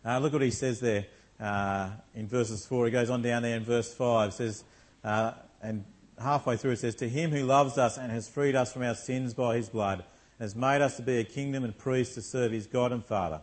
Uh, 0.04 0.18
look 0.18 0.32
what 0.32 0.42
he 0.42 0.50
says 0.50 0.80
there 0.80 1.06
uh, 1.40 1.90
in 2.14 2.26
verses 2.26 2.64
4. 2.66 2.86
He 2.86 2.92
goes 2.92 3.10
on 3.10 3.22
down 3.22 3.42
there 3.42 3.56
in 3.56 3.64
verse 3.64 3.92
5. 3.92 4.30
It 4.30 4.32
says, 4.32 4.64
uh, 5.02 5.32
and 5.62 5.84
halfway 6.20 6.56
through 6.56 6.72
it 6.72 6.78
says, 6.78 6.94
To 6.96 7.08
him 7.08 7.30
who 7.30 7.44
loves 7.44 7.78
us 7.78 7.98
and 7.98 8.10
has 8.10 8.28
freed 8.28 8.54
us 8.54 8.72
from 8.72 8.82
our 8.82 8.94
sins 8.94 9.34
by 9.34 9.56
his 9.56 9.68
blood, 9.68 10.04
and 10.38 10.44
has 10.44 10.54
made 10.54 10.80
us 10.80 10.96
to 10.96 11.02
be 11.02 11.18
a 11.18 11.24
kingdom 11.24 11.64
and 11.64 11.76
priests 11.76 12.14
to 12.14 12.22
serve 12.22 12.52
his 12.52 12.66
God 12.66 12.92
and 12.92 13.04
Father. 13.04 13.40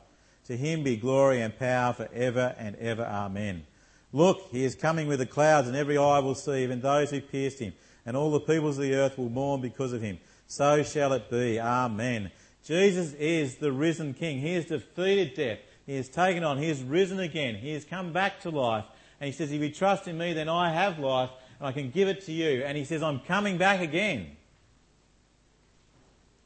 To 0.48 0.58
him 0.58 0.84
be 0.84 0.98
glory 0.98 1.42
and 1.42 1.58
power 1.58 1.94
for 1.94 2.10
ever 2.14 2.56
and 2.58 2.76
ever. 2.78 3.04
Amen. 3.04 3.66
Look, 4.14 4.50
he 4.52 4.66
is 4.66 4.76
coming 4.76 5.08
with 5.08 5.20
the 5.20 5.26
clouds, 5.26 5.68
and 5.68 5.78
every 5.78 5.98
eye 5.98 6.20
will 6.20 6.36
see, 6.36 6.64
even 6.64 6.82
those 6.82 7.12
who 7.12 7.22
pierced 7.22 7.60
him, 7.60 7.74
and 8.06 8.18
all 8.18 8.32
the 8.32 8.40
peoples 8.40 8.78
of 8.78 8.84
the 8.84 8.96
earth 8.96 9.18
will 9.18 9.30
mourn 9.30 9.62
because 9.62 9.94
of 9.94 10.02
him. 10.02 10.20
So 10.48 10.84
shall 10.84 11.14
it 11.14 11.30
be. 11.30 11.60
Amen. 11.60 12.32
Jesus 12.64 13.14
is 13.14 13.56
the 13.56 13.72
risen 13.72 14.14
King. 14.14 14.40
He 14.40 14.54
has 14.56 14.66
defeated 14.66 15.34
death. 15.34 15.60
He 15.86 15.96
has 15.96 16.10
taken 16.10 16.44
on. 16.44 16.58
He 16.58 16.68
has 16.68 16.84
risen 16.84 17.20
again. 17.20 17.56
He 17.56 17.74
has 17.74 17.86
come 17.86 18.12
back 18.12 18.42
to 18.42 18.50
life. 18.50 18.86
And 19.20 19.28
he 19.28 19.32
says, 19.32 19.52
If 19.52 19.62
you 19.62 19.70
trust 19.70 20.08
in 20.08 20.18
me, 20.18 20.34
then 20.34 20.50
I 20.50 20.72
have 20.72 21.00
life, 21.00 21.30
and 21.60 21.68
I 21.68 21.72
can 21.72 21.90
give 21.90 22.08
it 22.08 22.26
to 22.26 22.32
you. 22.32 22.64
And 22.64 22.78
he 22.78 22.84
says, 22.84 23.02
I'm 23.02 23.20
coming 23.20 23.58
back 23.58 23.82
again. 23.82 24.36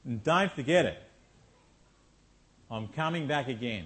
And 0.06 0.24
don't 0.24 0.52
forget 0.52 0.86
it. 0.86 1.02
I'm 2.76 2.90
coming 2.90 3.26
back 3.26 3.48
again. 3.48 3.86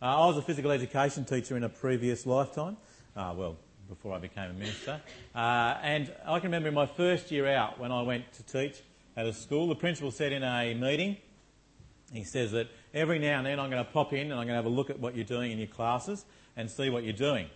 Uh, 0.00 0.06
I 0.06 0.26
was 0.26 0.38
a 0.38 0.42
physical 0.42 0.70
education 0.70 1.26
teacher 1.26 1.54
in 1.54 1.64
a 1.64 1.68
previous 1.68 2.24
lifetime, 2.24 2.78
uh, 3.14 3.34
well, 3.36 3.58
before 3.90 4.14
I 4.14 4.18
became 4.18 4.52
a 4.52 4.54
minister. 4.54 5.02
Uh, 5.34 5.76
and 5.82 6.10
I 6.26 6.38
can 6.38 6.44
remember 6.44 6.68
in 6.70 6.74
my 6.74 6.86
first 6.86 7.30
year 7.30 7.46
out 7.46 7.78
when 7.78 7.92
I 7.92 8.00
went 8.00 8.32
to 8.32 8.42
teach 8.42 8.80
at 9.18 9.26
a 9.26 9.34
school, 9.34 9.68
the 9.68 9.74
principal 9.74 10.10
said 10.10 10.32
in 10.32 10.42
a 10.42 10.72
meeting, 10.72 11.18
he 12.10 12.24
says 12.24 12.52
that 12.52 12.68
every 12.94 13.18
now 13.18 13.36
and 13.36 13.46
then 13.46 13.60
I'm 13.60 13.68
going 13.68 13.84
to 13.84 13.90
pop 13.92 14.14
in 14.14 14.32
and 14.32 14.32
I'm 14.32 14.46
going 14.46 14.48
to 14.48 14.54
have 14.54 14.64
a 14.64 14.70
look 14.70 14.88
at 14.88 14.98
what 14.98 15.14
you're 15.14 15.26
doing 15.26 15.52
in 15.52 15.58
your 15.58 15.66
classes 15.66 16.24
and 16.56 16.70
see 16.70 16.88
what 16.88 17.04
you're 17.04 17.12
doing. 17.12 17.50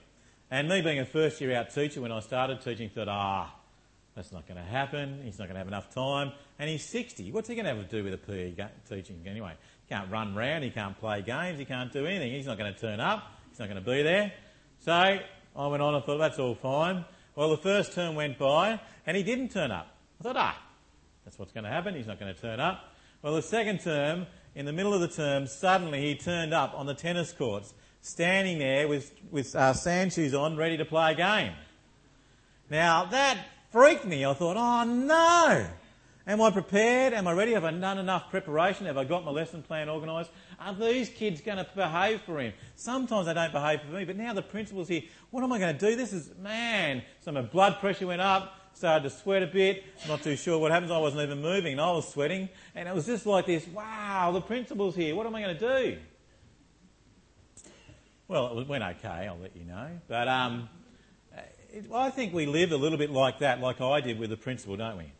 And 0.50 0.68
me 0.68 0.82
being 0.82 0.98
a 0.98 1.06
first 1.06 1.40
year 1.40 1.56
out 1.56 1.72
teacher 1.72 2.02
when 2.02 2.12
I 2.12 2.20
started 2.20 2.60
teaching 2.60 2.90
thought, 2.90 3.08
ah, 3.08 3.54
that's 4.14 4.30
not 4.30 4.46
going 4.46 4.58
to 4.58 4.68
happen. 4.68 5.22
He's 5.24 5.38
not 5.38 5.46
going 5.46 5.54
to 5.54 5.60
have 5.60 5.68
enough 5.68 5.94
time. 5.94 6.32
And 6.58 6.68
he's 6.68 6.84
60. 6.84 7.32
What's 7.32 7.48
he 7.48 7.54
going 7.54 7.64
to 7.64 7.74
have 7.74 7.88
to 7.88 7.96
do 7.96 8.04
with 8.04 8.12
a 8.12 8.18
PE 8.18 8.56
teaching 8.88 9.22
anyway? 9.26 9.52
He 9.88 9.94
can't 9.94 10.10
run 10.10 10.36
around. 10.36 10.62
He 10.62 10.70
can't 10.70 10.98
play 10.98 11.22
games. 11.22 11.58
He 11.58 11.64
can't 11.64 11.92
do 11.92 12.04
anything. 12.04 12.32
He's 12.32 12.46
not 12.46 12.58
going 12.58 12.72
to 12.72 12.78
turn 12.78 13.00
up. 13.00 13.22
He's 13.48 13.58
not 13.58 13.68
going 13.68 13.82
to 13.82 13.90
be 13.90 14.02
there. 14.02 14.32
So 14.80 14.92
I 14.92 15.66
went 15.66 15.82
on 15.82 15.94
and 15.94 16.04
thought, 16.04 16.18
that's 16.18 16.38
all 16.38 16.54
fine. 16.54 17.04
Well, 17.34 17.50
the 17.50 17.56
first 17.56 17.94
term 17.94 18.14
went 18.14 18.38
by 18.38 18.80
and 19.06 19.16
he 19.16 19.22
didn't 19.22 19.50
turn 19.50 19.70
up. 19.70 19.94
I 20.20 20.24
thought, 20.24 20.36
ah, 20.36 20.62
that's 21.24 21.38
what's 21.38 21.52
going 21.52 21.64
to 21.64 21.70
happen. 21.70 21.94
He's 21.94 22.06
not 22.06 22.20
going 22.20 22.34
to 22.34 22.40
turn 22.40 22.60
up. 22.60 22.92
Well, 23.22 23.34
the 23.34 23.42
second 23.42 23.80
term, 23.80 24.26
in 24.54 24.66
the 24.66 24.72
middle 24.72 24.92
of 24.92 25.00
the 25.00 25.08
term, 25.08 25.46
suddenly 25.46 26.00
he 26.00 26.14
turned 26.14 26.52
up 26.52 26.74
on 26.74 26.86
the 26.86 26.94
tennis 26.94 27.32
courts, 27.32 27.74
standing 28.00 28.58
there 28.58 28.88
with, 28.88 29.12
with 29.30 29.54
uh, 29.56 29.72
sand 29.72 30.12
shoes 30.12 30.34
on, 30.34 30.56
ready 30.56 30.76
to 30.76 30.84
play 30.84 31.12
a 31.12 31.14
game. 31.14 31.52
Now, 32.70 33.06
that 33.06 33.38
freaked 33.70 34.04
me. 34.04 34.24
I 34.24 34.34
thought, 34.34 34.56
oh 34.56 34.84
no! 34.84 35.66
Am 36.28 36.42
I 36.42 36.50
prepared? 36.50 37.14
Am 37.14 37.26
I 37.26 37.32
ready? 37.32 37.52
Have 37.52 37.64
I 37.64 37.70
done 37.70 37.96
enough 37.96 38.28
preparation? 38.28 38.84
Have 38.84 38.98
I 38.98 39.04
got 39.04 39.24
my 39.24 39.30
lesson 39.30 39.62
plan 39.62 39.88
organised? 39.88 40.30
Are 40.60 40.74
these 40.74 41.08
kids 41.08 41.40
going 41.40 41.56
to 41.56 41.66
behave 41.74 42.20
for 42.20 42.38
him? 42.38 42.52
Sometimes 42.76 43.24
they 43.24 43.32
don't 43.32 43.50
behave 43.50 43.80
for 43.80 43.92
me, 43.92 44.04
but 44.04 44.14
now 44.14 44.34
the 44.34 44.42
principal's 44.42 44.88
here. 44.88 45.00
What 45.30 45.42
am 45.42 45.50
I 45.52 45.58
going 45.58 45.78
to 45.78 45.90
do? 45.90 45.96
This 45.96 46.12
is, 46.12 46.30
man. 46.38 47.02
So 47.20 47.32
my 47.32 47.40
blood 47.40 47.78
pressure 47.80 48.06
went 48.06 48.20
up, 48.20 48.54
started 48.74 49.08
to 49.08 49.10
sweat 49.10 49.42
a 49.42 49.46
bit. 49.46 49.84
Not 50.06 50.22
too 50.22 50.36
sure 50.36 50.58
what 50.58 50.70
happens. 50.70 50.92
I 50.92 50.98
wasn't 50.98 51.22
even 51.22 51.40
moving. 51.40 51.80
I 51.80 51.92
was 51.92 52.06
sweating. 52.06 52.50
And 52.74 52.86
it 52.86 52.94
was 52.94 53.06
just 53.06 53.24
like 53.24 53.46
this 53.46 53.66
wow, 53.66 54.30
the 54.30 54.42
principal's 54.42 54.94
here. 54.94 55.14
What 55.14 55.26
am 55.26 55.34
I 55.34 55.40
going 55.40 55.56
to 55.56 55.82
do? 55.82 55.98
Well, 58.28 58.58
it 58.58 58.68
went 58.68 58.84
okay, 58.84 59.26
I'll 59.26 59.38
let 59.38 59.56
you 59.56 59.64
know. 59.64 59.88
But 60.06 60.28
um, 60.28 60.68
it, 61.72 61.86
I 61.90 62.10
think 62.10 62.34
we 62.34 62.44
live 62.44 62.72
a 62.72 62.76
little 62.76 62.98
bit 62.98 63.10
like 63.10 63.38
that, 63.38 63.60
like 63.62 63.80
I 63.80 64.02
did 64.02 64.18
with 64.18 64.28
the 64.28 64.36
principal, 64.36 64.76
don't 64.76 64.98
we? 64.98 65.12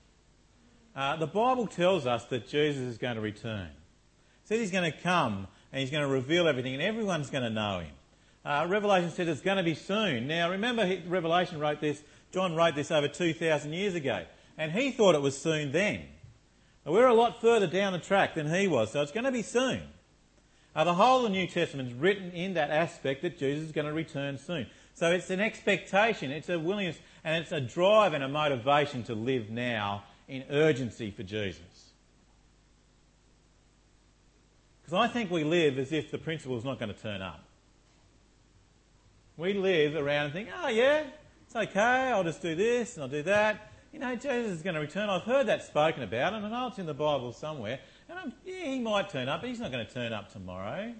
Uh, 0.99 1.15
the 1.15 1.29
Bible 1.29 1.69
tells 1.69 2.09
us 2.09 2.25
that 2.25 2.49
Jesus 2.49 2.83
is 2.83 2.99
going 2.99 3.15
to 3.15 3.21
return. 3.21 3.67
It 3.69 4.49
says 4.49 4.59
he's 4.59 4.73
going 4.73 4.91
to 4.91 4.99
come 4.99 5.47
and 5.73 5.81
he's 5.81 5.93
going 5.93 6.03
to 6.03 6.09
reveal 6.09 6.49
everything 6.49 6.75
and 6.75 6.83
everyone's 6.83 7.31
going 7.31 7.45
to 7.45 7.51
know 7.51 7.79
him. 7.79 7.93
Uh, 8.45 8.67
Revelation 8.69 9.13
says 9.13 9.29
it's 9.29 9.41
going 9.41 9.59
to 9.59 9.63
be 9.63 9.77
soon. 9.77 10.27
Now, 10.27 10.51
remember, 10.51 10.85
he, 10.85 11.01
Revelation 11.07 11.61
wrote 11.61 11.81
this, 11.81 12.03
John 12.33 12.57
wrote 12.57 12.75
this 12.75 12.91
over 12.91 13.07
2,000 13.07 13.73
years 13.73 13.95
ago, 13.95 14.25
and 14.57 14.73
he 14.73 14.91
thought 14.91 15.15
it 15.15 15.23
was 15.23 15.41
soon 15.41 15.71
then. 15.71 16.03
we're 16.85 17.07
a 17.07 17.15
lot 17.15 17.41
further 17.41 17.69
down 17.69 17.93
the 17.93 18.01
track 18.01 18.35
than 18.35 18.53
he 18.53 18.67
was, 18.67 18.91
so 18.91 19.01
it's 19.01 19.13
going 19.13 19.23
to 19.23 19.31
be 19.31 19.43
soon. 19.43 19.83
Uh, 20.75 20.83
the 20.83 20.95
whole 20.95 21.19
of 21.19 21.31
the 21.31 21.39
New 21.39 21.47
Testament 21.47 21.91
is 21.91 21.95
written 21.95 22.33
in 22.33 22.55
that 22.55 22.71
aspect 22.71 23.23
that 23.23 23.39
Jesus 23.39 23.67
is 23.67 23.73
going 23.73 23.87
to 23.87 23.93
return 23.93 24.37
soon. 24.37 24.67
So 24.95 25.13
it's 25.13 25.31
an 25.31 25.39
expectation, 25.39 26.33
it's 26.33 26.49
a 26.49 26.59
willingness, 26.59 26.99
and 27.23 27.41
it's 27.41 27.53
a 27.53 27.61
drive 27.61 28.15
and 28.15 28.25
a 28.25 28.29
motivation 28.29 29.05
to 29.05 29.15
live 29.15 29.49
now 29.49 30.03
in 30.29 30.45
urgency 30.51 31.11
for 31.11 31.23
Jesus. 31.23 31.91
Because 34.83 34.95
I 34.95 35.13
think 35.13 35.31
we 35.31 35.45
live 35.45 35.79
as 35.79 35.93
if 35.93 36.11
the 36.11 36.19
principal 36.19 36.57
is 36.57 36.65
not 36.65 36.79
going 36.79 36.93
to 36.95 37.01
turn 37.01 37.23
up. 37.23 37.45
We 39.37 39.55
live 39.55 39.95
around 39.95 40.27
and 40.27 40.33
think, 40.33 40.49
oh 40.63 40.69
yeah, 40.69 41.05
it's 41.47 41.57
okay, 41.57 41.81
I'll 41.81 42.25
just 42.25 42.43
do 42.43 42.55
this 42.55 42.95
and 42.95 43.05
I'll 43.05 43.11
do 43.11 43.23
that. 43.25 43.73
You 43.93 43.99
know, 43.99 44.15
Jesus 44.15 44.53
is 44.53 44.63
going 44.63 44.75
to 44.75 44.81
return. 44.81 45.09
I've 45.09 45.23
heard 45.23 45.47
that 45.47 45.65
spoken 45.65 46.03
about 46.03 46.35
and 46.35 46.45
I 46.45 46.51
know 46.51 46.69
it's 46.69 46.79
in 46.79 46.87
the 46.87 46.95
Bible 46.95 47.33
somewhere. 47.33 47.81
And 48.09 48.19
I'm, 48.19 48.33
yeah, 48.45 48.65
he 48.65 48.81
might 48.81 49.09
turn 49.09 49.29
up, 49.29 49.41
but 49.41 49.49
he's 49.49 49.61
not 49.61 49.73
going 49.73 49.87
to 49.87 49.93
turn 49.93 50.13
up 50.13 50.33
tomorrow. 50.33 50.93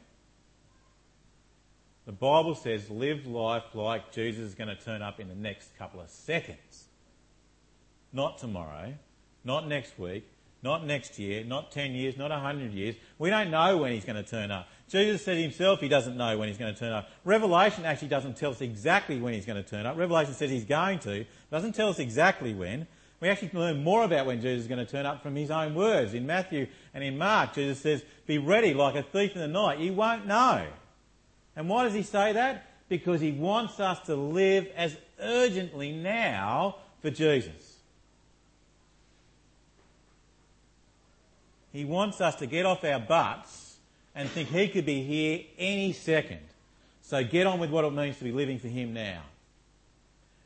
The 2.07 2.13
Bible 2.13 2.55
says 2.55 2.89
live 2.89 3.27
life 3.27 3.75
like 3.75 4.13
Jesus 4.13 4.45
is 4.45 4.55
going 4.55 4.69
to 4.69 4.83
turn 4.83 5.03
up 5.03 5.21
in 5.21 5.29
the 5.29 5.35
next 5.35 5.77
couple 5.77 6.01
of 6.01 6.09
seconds. 6.09 6.87
Not 8.13 8.39
tomorrow, 8.39 8.95
not 9.49 9.67
next 9.67 9.99
week, 9.99 10.29
not 10.63 10.85
next 10.85 11.19
year, 11.19 11.43
not 11.43 11.73
10 11.73 11.93
years, 11.93 12.19
not 12.19 12.31
100 12.31 12.71
years. 12.73 12.95
We 13.19 13.31
don't 13.31 13.51
know 13.51 13.79
when 13.79 13.93
he's 13.93 14.05
going 14.05 14.23
to 14.23 14.29
turn 14.29 14.51
up. 14.51 14.69
Jesus 14.91 15.25
said 15.25 15.39
himself 15.39 15.81
he 15.81 15.89
doesn't 15.89 16.19
know 16.19 16.37
when 16.37 16.49
he's 16.49 16.59
going 16.59 16.73
to 16.73 16.79
turn 16.79 16.93
up. 16.93 17.09
Revelation 17.25 17.87
actually 17.87 18.09
doesn't 18.09 18.37
tell 18.37 18.51
us 18.51 18.61
exactly 18.61 19.19
when 19.19 19.33
he's 19.33 19.47
going 19.47 19.63
to 19.63 19.69
turn 19.69 19.87
up. 19.87 19.97
Revelation 19.97 20.35
says 20.35 20.51
he's 20.51 20.67
going 20.67 20.99
to, 21.01 21.25
doesn't 21.51 21.75
tell 21.75 21.89
us 21.89 21.99
exactly 21.99 22.53
when. 22.53 22.87
We 23.21 23.31
actually 23.31 23.51
learn 23.55 23.83
more 23.83 24.05
about 24.05 24.27
when 24.27 24.43
Jesus 24.43 24.63
is 24.63 24.69
going 24.69 24.85
to 24.85 24.91
turn 24.91 25.07
up 25.07 25.23
from 25.23 25.35
his 25.35 25.51
own 25.51 25.75
words. 25.75 26.13
In 26.13 26.27
Matthew 26.27 26.67
and 26.93 27.03
in 27.03 27.17
Mark, 27.17 27.55
Jesus 27.55 27.81
says, 27.81 28.05
Be 28.27 28.37
ready 28.37 28.75
like 28.75 28.95
a 28.95 29.03
thief 29.03 29.35
in 29.35 29.41
the 29.41 29.49
night. 29.49 29.79
You 29.79 29.95
won't 29.95 30.27
know. 30.27 30.67
And 31.57 31.69
why 31.69 31.85
does 31.85 31.95
he 31.95 32.03
say 32.03 32.35
that? 32.35 32.67
Because 32.89 33.21
he 33.21 33.33
wants 33.33 33.81
us 33.81 33.99
to 34.07 34.15
live 34.15 34.69
as 34.77 34.97
urgently 35.19 35.93
now 35.93 36.77
for 37.01 37.11
Jesus. 37.11 37.68
He 41.79 41.85
wants 41.85 42.21
us 42.21 42.35
to 42.35 42.47
get 42.47 42.67
off 42.67 42.83
our 42.83 42.99
butts 42.99 43.77
and 44.13 44.29
think 44.29 44.49
He 44.49 44.67
could 44.67 44.85
be 44.85 45.01
here 45.01 45.43
any 45.57 45.93
second. 45.93 46.41
So 47.03 47.23
get 47.23 47.47
on 47.47 47.61
with 47.61 47.71
what 47.71 47.85
it 47.85 47.93
means 47.93 48.19
to 48.19 48.25
be 48.25 48.33
living 48.33 48.59
for 48.59 48.67
Him 48.67 48.93
now. 48.93 49.23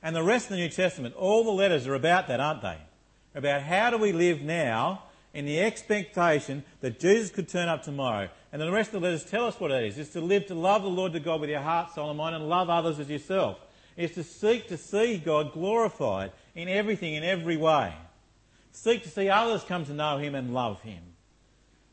And 0.03 0.15
the 0.15 0.23
rest 0.23 0.47
of 0.47 0.51
the 0.51 0.57
New 0.59 0.69
Testament, 0.69 1.15
all 1.15 1.43
the 1.43 1.51
letters 1.51 1.87
are 1.87 1.95
about 1.95 2.29
that, 2.29 2.39
aren't 2.39 2.61
they? 2.61 2.77
About 3.35 3.63
how 3.63 3.89
do 3.89 3.97
we 3.97 4.13
live 4.13 4.43
now 4.43 5.05
in 5.33 5.47
the 5.47 5.59
expectation 5.59 6.65
that 6.83 7.01
Jesus 7.01 7.31
could 7.31 7.49
turn 7.49 7.71
up 7.71 7.83
tomorrow. 7.83 8.29
And 8.53 8.61
then 8.61 8.69
the 8.69 8.75
rest 8.75 8.93
of 8.93 9.01
the 9.01 9.09
letters 9.09 9.25
tell 9.25 9.47
us 9.47 9.59
what 9.59 9.71
it 9.71 9.85
is. 9.85 9.97
It's 9.97 10.13
to 10.13 10.21
live 10.21 10.45
to 10.49 10.55
love 10.55 10.83
the 10.83 10.91
Lord 10.91 11.15
to 11.15 11.21
God 11.21 11.41
with 11.41 11.49
your 11.49 11.61
heart, 11.61 11.95
soul, 11.95 12.11
and 12.11 12.19
mind, 12.19 12.37
and 12.37 12.47
love 12.47 12.69
others 12.69 13.01
as 13.01 13.09
yourself. 13.09 13.59
It's 13.97 14.17
to 14.17 14.23
seek 14.23 14.69
to 14.69 14.77
see 14.77 15.17
God 15.17 15.55
glorified 15.55 16.33
in 16.55 16.69
everything, 16.69 17.15
in 17.15 17.25
every 17.25 17.57
way. 17.57 17.95
Seek 18.73 19.03
to 19.05 19.09
see 19.09 19.31
others 19.31 19.65
come 19.65 19.87
to 19.87 19.95
know 19.95 20.19
Him 20.19 20.35
and 20.35 20.53
love 20.53 20.83
Him. 20.83 21.03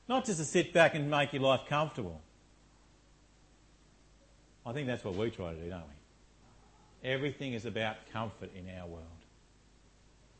Not 0.09 0.25
just 0.25 0.39
to 0.39 0.45
sit 0.45 0.73
back 0.73 0.95
and 0.95 1.09
make 1.09 1.31
your 1.33 1.43
life 1.43 1.61
comfortable. 1.69 2.19
I 4.65 4.73
think 4.73 4.87
that's 4.87 5.03
what 5.03 5.15
we 5.15 5.29
try 5.29 5.53
to 5.53 5.59
do, 5.59 5.69
don't 5.69 5.83
we? 5.83 7.09
Everything 7.09 7.53
is 7.53 7.65
about 7.65 7.95
comfort 8.11 8.49
in 8.55 8.67
our 8.77 8.87
world. 8.87 9.05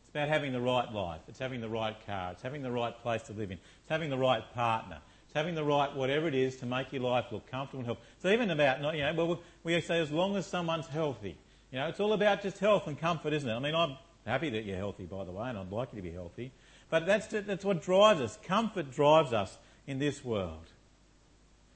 It's 0.02 0.10
about 0.10 0.28
having 0.28 0.54
the 0.54 0.60
right 0.60 0.92
life. 0.92 1.22
It's 1.28 1.38
having 1.38 1.62
the 1.62 1.70
right 1.70 1.96
car. 2.08 2.32
It's 2.32 2.42
having 2.42 2.64
the 2.64 2.72
right 2.72 3.00
place 3.04 3.22
to 3.24 3.34
live 3.34 3.52
in. 3.52 3.60
It's 3.82 3.90
having 3.90 4.10
the 4.10 4.18
right 4.18 4.44
partner. 4.56 4.98
It's 5.26 5.36
having 5.36 5.54
the 5.54 5.64
right 5.64 5.96
whatever 5.96 6.28
it 6.28 6.34
is 6.34 6.58
to 6.58 6.66
make 6.66 6.92
your 6.92 7.04
life 7.04 7.26
look 7.32 7.50
comfortable 7.50 7.82
and 7.82 7.86
healthy. 7.86 8.02
It's 8.16 8.26
even 8.26 8.50
about 8.50 8.82
not, 8.82 8.96
you 8.96 9.04
know, 9.04 9.14
well, 9.14 9.40
we 9.64 9.80
say 9.82 10.00
as 10.00 10.10
long 10.10 10.36
as 10.36 10.48
someone's 10.48 10.88
healthy. 10.88 11.38
You 11.72 11.78
know, 11.78 11.88
it's 11.88 12.00
all 12.00 12.14
about 12.14 12.42
just 12.42 12.58
health 12.58 12.88
and 12.88 12.98
comfort, 12.98 13.34
isn't 13.34 13.48
it? 13.48 13.54
I 13.54 13.60
mean, 13.60 13.76
I'm 13.76 13.98
happy 14.26 14.50
that 14.50 14.66
you're 14.66 14.78
healthy, 14.78 15.06
by 15.06 15.26
the 15.26 15.32
way, 15.32 15.48
and 15.48 15.60
I'd 15.60 15.72
like 15.72 15.90
you 15.94 16.02
to 16.02 16.08
be 16.08 16.12
healthy. 16.12 16.52
But 16.90 17.06
that's, 17.06 17.28
that's 17.28 17.66
what 17.66 17.82
drives 17.82 18.22
us. 18.22 18.38
Comfort 18.44 18.92
drives 18.92 19.34
us 19.34 19.58
in 19.86 20.00
this 20.00 20.24
world. 20.24 20.66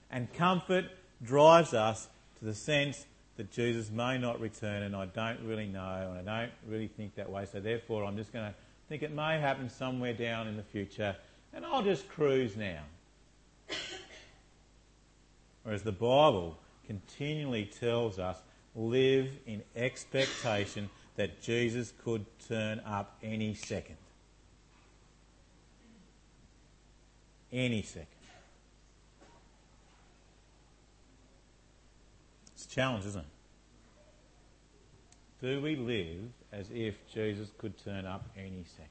And 0.09 0.31
comfort 0.33 0.85
drives 1.23 1.73
us 1.73 2.07
to 2.39 2.45
the 2.45 2.53
sense 2.53 3.05
that 3.37 3.51
Jesus 3.51 3.89
may 3.89 4.17
not 4.17 4.39
return, 4.39 4.83
and 4.83 4.95
I 4.95 5.05
don't 5.07 5.39
really 5.43 5.65
know, 5.65 6.15
and 6.17 6.29
I 6.29 6.41
don't 6.41 6.51
really 6.67 6.87
think 6.87 7.15
that 7.15 7.29
way. 7.29 7.47
So 7.51 7.59
therefore, 7.59 8.05
I'm 8.05 8.17
just 8.17 8.31
going 8.31 8.45
to 8.45 8.53
think 8.89 9.01
it 9.01 9.11
may 9.11 9.39
happen 9.39 9.69
somewhere 9.69 10.13
down 10.13 10.47
in 10.47 10.57
the 10.57 10.63
future, 10.63 11.15
and 11.53 11.65
I'll 11.65 11.83
just 11.83 12.07
cruise 12.09 12.55
now. 12.55 12.81
Whereas 15.63 15.83
the 15.83 15.91
Bible 15.91 16.57
continually 16.85 17.65
tells 17.65 18.19
us 18.19 18.37
live 18.75 19.29
in 19.47 19.63
expectation 19.75 20.89
that 21.15 21.41
Jesus 21.41 21.93
could 22.03 22.25
turn 22.47 22.81
up 22.85 23.17
any 23.23 23.53
second. 23.53 23.95
Any 27.53 27.83
second. 27.83 28.07
It's 32.53 32.65
a 32.65 32.69
challenge, 32.69 33.05
isn't 33.05 33.21
it? 33.21 33.27
Do 35.41 35.61
we 35.61 35.75
live 35.75 36.29
as 36.51 36.69
if 36.73 36.95
Jesus 37.13 37.49
could 37.57 37.77
turn 37.83 38.05
up 38.05 38.25
any 38.37 38.65
second? 38.65 38.89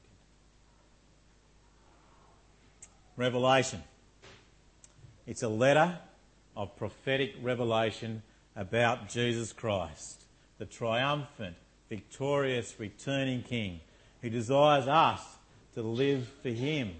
Revelation. 3.17 3.83
It's 5.27 5.43
a 5.43 5.49
letter 5.49 5.97
of 6.55 6.75
prophetic 6.77 7.33
revelation 7.41 8.21
about 8.55 9.09
Jesus 9.09 9.51
Christ, 9.51 10.23
the 10.57 10.65
triumphant, 10.65 11.55
victorious, 11.89 12.75
returning 12.79 13.41
King 13.41 13.79
who 14.21 14.29
desires 14.29 14.87
us 14.87 15.21
to 15.73 15.81
live 15.81 16.31
for 16.41 16.49
Him 16.49 16.93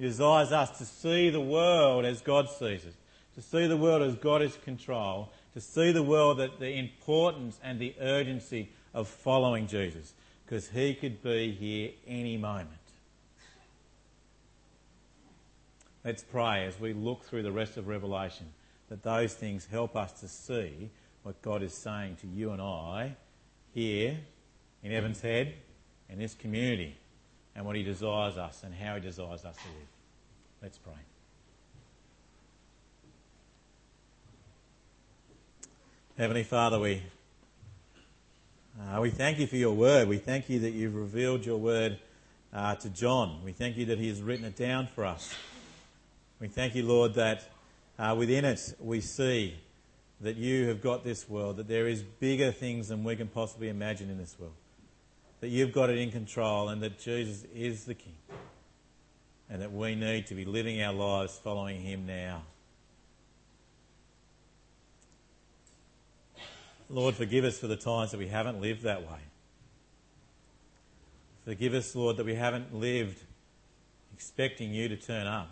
he 0.00 0.06
desires 0.06 0.50
us 0.50 0.78
to 0.78 0.86
see 0.86 1.28
the 1.28 1.42
world 1.42 2.06
as 2.06 2.22
God 2.22 2.48
sees 2.48 2.86
it, 2.86 2.94
to 3.34 3.42
see 3.42 3.66
the 3.66 3.76
world 3.76 4.00
as 4.00 4.14
God 4.14 4.40
is 4.40 4.56
control, 4.64 5.30
to 5.52 5.60
see 5.60 5.92
the 5.92 6.02
world 6.02 6.38
that 6.38 6.58
the 6.58 6.72
importance 6.78 7.60
and 7.62 7.78
the 7.78 7.94
urgency 8.00 8.70
of 8.94 9.08
following 9.08 9.66
Jesus, 9.66 10.14
because 10.46 10.70
he 10.70 10.94
could 10.94 11.22
be 11.22 11.52
here 11.52 11.90
any 12.06 12.38
moment. 12.38 12.70
Let's 16.02 16.22
pray 16.22 16.64
as 16.64 16.80
we 16.80 16.94
look 16.94 17.24
through 17.24 17.42
the 17.42 17.52
rest 17.52 17.76
of 17.76 17.86
Revelation 17.86 18.46
that 18.88 19.02
those 19.02 19.34
things 19.34 19.66
help 19.70 19.96
us 19.96 20.12
to 20.20 20.28
see 20.28 20.88
what 21.24 21.42
God 21.42 21.62
is 21.62 21.74
saying 21.74 22.16
to 22.22 22.26
you 22.26 22.52
and 22.52 22.62
I 22.62 23.16
here 23.74 24.18
in 24.82 24.92
Evans 24.92 25.20
Head, 25.20 25.52
in 26.08 26.18
this 26.18 26.32
community 26.32 26.96
and 27.54 27.64
what 27.64 27.76
He 27.76 27.82
desires 27.82 28.36
us 28.36 28.62
and 28.64 28.74
how 28.74 28.94
He 28.94 29.00
desires 29.00 29.44
us 29.44 29.56
to 29.56 29.68
live. 29.68 29.88
Let's 30.62 30.78
pray. 30.78 30.92
Heavenly 36.16 36.42
Father, 36.42 36.78
we, 36.78 37.02
uh, 38.78 39.00
we 39.00 39.08
thank 39.08 39.38
you 39.38 39.46
for 39.46 39.56
your 39.56 39.72
word. 39.72 40.06
We 40.06 40.18
thank 40.18 40.50
you 40.50 40.58
that 40.60 40.72
you've 40.72 40.94
revealed 40.94 41.46
your 41.46 41.56
word 41.56 41.98
uh, 42.52 42.74
to 42.74 42.90
John. 42.90 43.40
We 43.44 43.52
thank 43.52 43.76
you 43.76 43.86
that 43.86 43.98
he 43.98 44.08
has 44.08 44.20
written 44.20 44.44
it 44.44 44.56
down 44.56 44.86
for 44.86 45.06
us. 45.06 45.34
We 46.38 46.48
thank 46.48 46.74
you, 46.74 46.84
Lord, 46.86 47.14
that 47.14 47.48
uh, 47.98 48.14
within 48.18 48.44
it 48.44 48.74
we 48.80 49.00
see 49.00 49.56
that 50.20 50.36
you 50.36 50.68
have 50.68 50.82
got 50.82 51.04
this 51.04 51.28
world, 51.28 51.56
that 51.56 51.68
there 51.68 51.86
is 51.86 52.02
bigger 52.02 52.52
things 52.52 52.88
than 52.88 53.04
we 53.04 53.16
can 53.16 53.28
possibly 53.28 53.68
imagine 53.68 54.10
in 54.10 54.18
this 54.18 54.36
world, 54.38 54.52
that 55.40 55.48
you've 55.48 55.72
got 55.72 55.90
it 55.90 55.98
in 55.98 56.10
control, 56.10 56.68
and 56.68 56.82
that 56.82 56.98
Jesus 56.98 57.44
is 57.54 57.84
the 57.84 57.94
King, 57.94 58.16
and 59.48 59.62
that 59.62 59.72
we 59.72 59.94
need 59.94 60.26
to 60.26 60.34
be 60.34 60.44
living 60.44 60.82
our 60.82 60.92
lives 60.92 61.38
following 61.42 61.80
him 61.80 62.06
now. 62.06 62.42
Lord, 66.88 67.14
forgive 67.14 67.44
us 67.44 67.58
for 67.58 67.68
the 67.68 67.76
times 67.76 68.10
that 68.10 68.18
we 68.18 68.26
haven't 68.28 68.60
lived 68.60 68.82
that 68.82 69.02
way. 69.02 69.20
Forgive 71.44 71.72
us, 71.72 71.94
Lord, 71.94 72.16
that 72.16 72.26
we 72.26 72.34
haven't 72.34 72.74
lived 72.74 73.22
expecting 74.12 74.74
you 74.74 74.88
to 74.88 74.96
turn 74.96 75.26
up. 75.26 75.48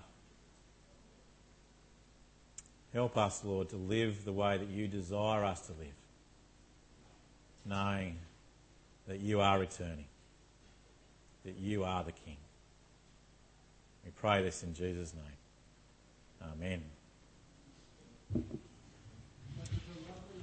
Help 2.93 3.17
us, 3.17 3.43
Lord, 3.45 3.69
to 3.71 3.77
live 3.77 4.25
the 4.25 4.33
way 4.33 4.59
that 4.59 4.69
you 4.69 4.89
desire 4.89 5.45
us 5.45 5.67
to 5.69 5.73
live, 5.73 5.95
knowing 7.65 8.19
that 9.09 9.21
you 9.21 9.41
are 9.41 9.59
returning, 9.59 10.05
that 11.45 11.57
you 11.59 11.83
are 11.83 12.05
the 12.05 12.13
King. 12.13 12.37
We 14.05 14.13
pray 14.13 14.43
this 14.43 14.63
in 14.63 14.75
Jesus' 14.75 15.15
name. 15.15 16.53
Amen. 16.53 16.83